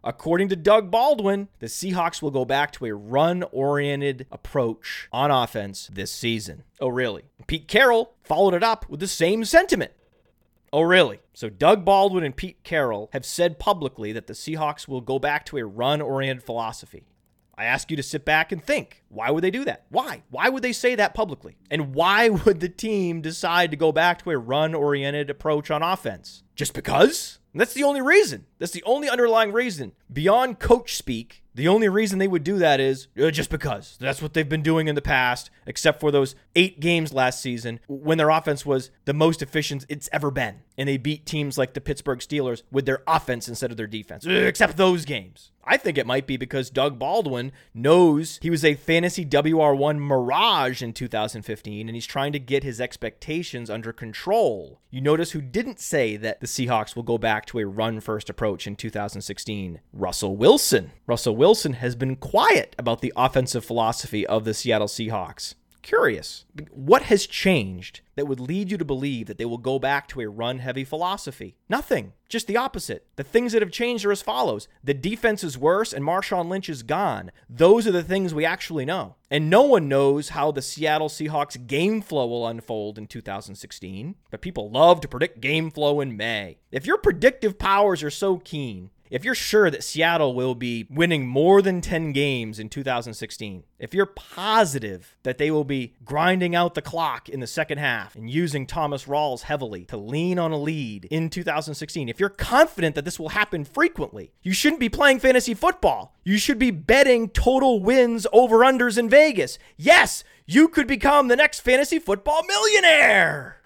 According 0.02 0.48
to 0.48 0.56
Doug 0.56 0.90
Baldwin, 0.90 1.48
the 1.58 1.66
Seahawks 1.66 2.22
will 2.22 2.30
go 2.30 2.46
back 2.46 2.72
to 2.72 2.86
a 2.86 2.94
run 2.94 3.42
oriented 3.52 4.26
approach 4.32 5.10
on 5.12 5.30
offense 5.30 5.90
this 5.92 6.10
season. 6.10 6.64
Oh, 6.80 6.88
really? 6.88 7.24
Pete 7.46 7.68
Carroll 7.68 8.14
followed 8.22 8.54
it 8.54 8.62
up 8.62 8.88
with 8.88 9.00
the 9.00 9.06
same 9.06 9.44
sentiment. 9.44 9.92
Oh, 10.72 10.82
really? 10.82 11.20
So 11.32 11.48
Doug 11.48 11.84
Baldwin 11.84 12.24
and 12.24 12.36
Pete 12.36 12.62
Carroll 12.62 13.08
have 13.12 13.24
said 13.24 13.58
publicly 13.58 14.12
that 14.12 14.26
the 14.26 14.34
Seahawks 14.34 14.86
will 14.86 15.00
go 15.00 15.18
back 15.18 15.46
to 15.46 15.58
a 15.58 15.66
run 15.66 16.00
oriented 16.00 16.44
philosophy. 16.44 17.06
I 17.56 17.64
ask 17.64 17.90
you 17.90 17.96
to 17.96 18.02
sit 18.04 18.24
back 18.24 18.52
and 18.52 18.62
think. 18.62 19.02
Why 19.08 19.30
would 19.30 19.42
they 19.42 19.50
do 19.50 19.64
that? 19.64 19.86
Why? 19.88 20.22
Why 20.30 20.48
would 20.48 20.62
they 20.62 20.72
say 20.72 20.94
that 20.94 21.12
publicly? 21.12 21.56
And 21.70 21.92
why 21.92 22.28
would 22.44 22.60
the 22.60 22.68
team 22.68 23.20
decide 23.20 23.72
to 23.72 23.76
go 23.76 23.90
back 23.90 24.22
to 24.22 24.30
a 24.30 24.38
run 24.38 24.74
oriented 24.74 25.28
approach 25.28 25.70
on 25.70 25.82
offense? 25.82 26.44
Just 26.54 26.72
because? 26.72 27.40
And 27.52 27.60
that's 27.60 27.74
the 27.74 27.82
only 27.82 28.00
reason. 28.00 28.46
That's 28.58 28.72
the 28.72 28.82
only 28.84 29.08
underlying 29.08 29.52
reason. 29.52 29.92
Beyond 30.12 30.58
coach 30.58 30.96
speak, 30.96 31.42
the 31.58 31.66
only 31.66 31.88
reason 31.88 32.20
they 32.20 32.28
would 32.28 32.44
do 32.44 32.58
that 32.58 32.78
is 32.78 33.08
uh, 33.20 33.32
just 33.32 33.50
because. 33.50 33.96
That's 33.98 34.22
what 34.22 34.32
they've 34.32 34.48
been 34.48 34.62
doing 34.62 34.86
in 34.86 34.94
the 34.94 35.02
past, 35.02 35.50
except 35.66 35.98
for 35.98 36.12
those 36.12 36.36
eight 36.54 36.78
games 36.78 37.12
last 37.12 37.40
season 37.40 37.80
when 37.88 38.16
their 38.16 38.30
offense 38.30 38.64
was 38.64 38.92
the 39.06 39.12
most 39.12 39.42
efficient 39.42 39.84
it's 39.88 40.08
ever 40.12 40.30
been. 40.30 40.60
And 40.76 40.88
they 40.88 40.98
beat 40.98 41.26
teams 41.26 41.58
like 41.58 41.74
the 41.74 41.80
Pittsburgh 41.80 42.20
Steelers 42.20 42.62
with 42.70 42.86
their 42.86 43.02
offense 43.08 43.48
instead 43.48 43.72
of 43.72 43.76
their 43.76 43.88
defense, 43.88 44.24
uh, 44.24 44.30
except 44.30 44.76
those 44.76 45.04
games. 45.04 45.50
I 45.64 45.76
think 45.76 45.98
it 45.98 46.06
might 46.06 46.26
be 46.26 46.36
because 46.38 46.70
Doug 46.70 46.98
Baldwin 46.98 47.52
knows 47.74 48.38
he 48.40 48.48
was 48.48 48.64
a 48.64 48.74
fantasy 48.74 49.26
WR1 49.26 49.98
mirage 49.98 50.82
in 50.82 50.94
2015 50.94 51.88
and 51.88 51.94
he's 51.94 52.06
trying 52.06 52.32
to 52.32 52.38
get 52.38 52.62
his 52.62 52.80
expectations 52.80 53.68
under 53.68 53.92
control. 53.92 54.80
You 54.90 55.02
notice 55.02 55.32
who 55.32 55.42
didn't 55.42 55.78
say 55.78 56.16
that 56.16 56.40
the 56.40 56.46
Seahawks 56.46 56.96
will 56.96 57.02
go 57.02 57.18
back 57.18 57.44
to 57.46 57.58
a 57.58 57.66
run 57.66 58.00
first 58.00 58.30
approach 58.30 58.47
in 58.66 58.76
2016? 58.76 59.80
Russell 59.92 60.36
Wilson. 60.36 60.92
Russell 61.06 61.36
Wilson 61.36 61.74
has 61.74 61.94
been 61.94 62.16
quiet 62.16 62.74
about 62.78 63.00
the 63.00 63.12
offensive 63.16 63.64
philosophy 63.64 64.26
of 64.26 64.44
the 64.44 64.54
Seattle 64.54 64.88
Seahawks 64.88 65.54
curious. 65.88 66.44
What 66.70 67.04
has 67.04 67.26
changed 67.26 68.02
that 68.14 68.26
would 68.26 68.40
lead 68.40 68.70
you 68.70 68.76
to 68.76 68.84
believe 68.84 69.26
that 69.26 69.38
they 69.38 69.46
will 69.46 69.56
go 69.56 69.78
back 69.78 70.06
to 70.08 70.20
a 70.20 70.28
run 70.28 70.58
heavy 70.58 70.84
philosophy? 70.84 71.56
Nothing. 71.66 72.12
Just 72.28 72.46
the 72.46 72.58
opposite. 72.58 73.06
The 73.16 73.24
things 73.24 73.52
that 73.52 73.62
have 73.62 73.70
changed 73.70 74.04
are 74.04 74.12
as 74.12 74.20
follows 74.20 74.68
the 74.84 74.92
defense 74.92 75.42
is 75.42 75.56
worse 75.56 75.94
and 75.94 76.04
Marshawn 76.04 76.50
Lynch 76.50 76.68
is 76.68 76.82
gone. 76.82 77.30
Those 77.48 77.86
are 77.86 77.92
the 77.92 78.02
things 78.02 78.34
we 78.34 78.44
actually 78.44 78.84
know. 78.84 79.14
And 79.30 79.48
no 79.48 79.62
one 79.62 79.88
knows 79.88 80.30
how 80.30 80.50
the 80.50 80.60
Seattle 80.60 81.08
Seahawks 81.08 81.66
game 81.66 82.02
flow 82.02 82.26
will 82.26 82.46
unfold 82.46 82.98
in 82.98 83.06
2016, 83.06 84.14
but 84.30 84.42
people 84.42 84.70
love 84.70 85.00
to 85.00 85.08
predict 85.08 85.40
game 85.40 85.70
flow 85.70 86.00
in 86.00 86.18
May. 86.18 86.58
If 86.70 86.86
your 86.86 86.98
predictive 86.98 87.58
powers 87.58 88.02
are 88.02 88.10
so 88.10 88.36
keen, 88.36 88.90
if 89.10 89.24
you're 89.24 89.34
sure 89.34 89.70
that 89.70 89.84
Seattle 89.84 90.34
will 90.34 90.54
be 90.54 90.86
winning 90.90 91.26
more 91.26 91.62
than 91.62 91.80
10 91.80 92.12
games 92.12 92.58
in 92.58 92.68
2016, 92.68 93.64
if 93.78 93.94
you're 93.94 94.06
positive 94.06 95.16
that 95.22 95.38
they 95.38 95.50
will 95.50 95.64
be 95.64 95.94
grinding 96.04 96.54
out 96.54 96.74
the 96.74 96.82
clock 96.82 97.28
in 97.28 97.40
the 97.40 97.46
second 97.46 97.78
half 97.78 98.14
and 98.14 98.30
using 98.30 98.66
Thomas 98.66 99.04
Rawls 99.04 99.42
heavily 99.42 99.84
to 99.86 99.96
lean 99.96 100.38
on 100.38 100.52
a 100.52 100.58
lead 100.58 101.06
in 101.06 101.30
2016, 101.30 102.08
if 102.08 102.20
you're 102.20 102.28
confident 102.28 102.94
that 102.94 103.04
this 103.04 103.18
will 103.18 103.30
happen 103.30 103.64
frequently, 103.64 104.32
you 104.42 104.52
shouldn't 104.52 104.80
be 104.80 104.88
playing 104.88 105.20
fantasy 105.20 105.54
football. 105.54 106.14
You 106.24 106.38
should 106.38 106.58
be 106.58 106.70
betting 106.70 107.28
total 107.30 107.80
wins 107.80 108.26
over 108.32 108.58
unders 108.58 108.98
in 108.98 109.08
Vegas. 109.08 109.58
Yes, 109.76 110.24
you 110.46 110.68
could 110.68 110.86
become 110.86 111.28
the 111.28 111.36
next 111.36 111.60
fantasy 111.60 111.98
football 111.98 112.42
millionaire. 112.44 113.57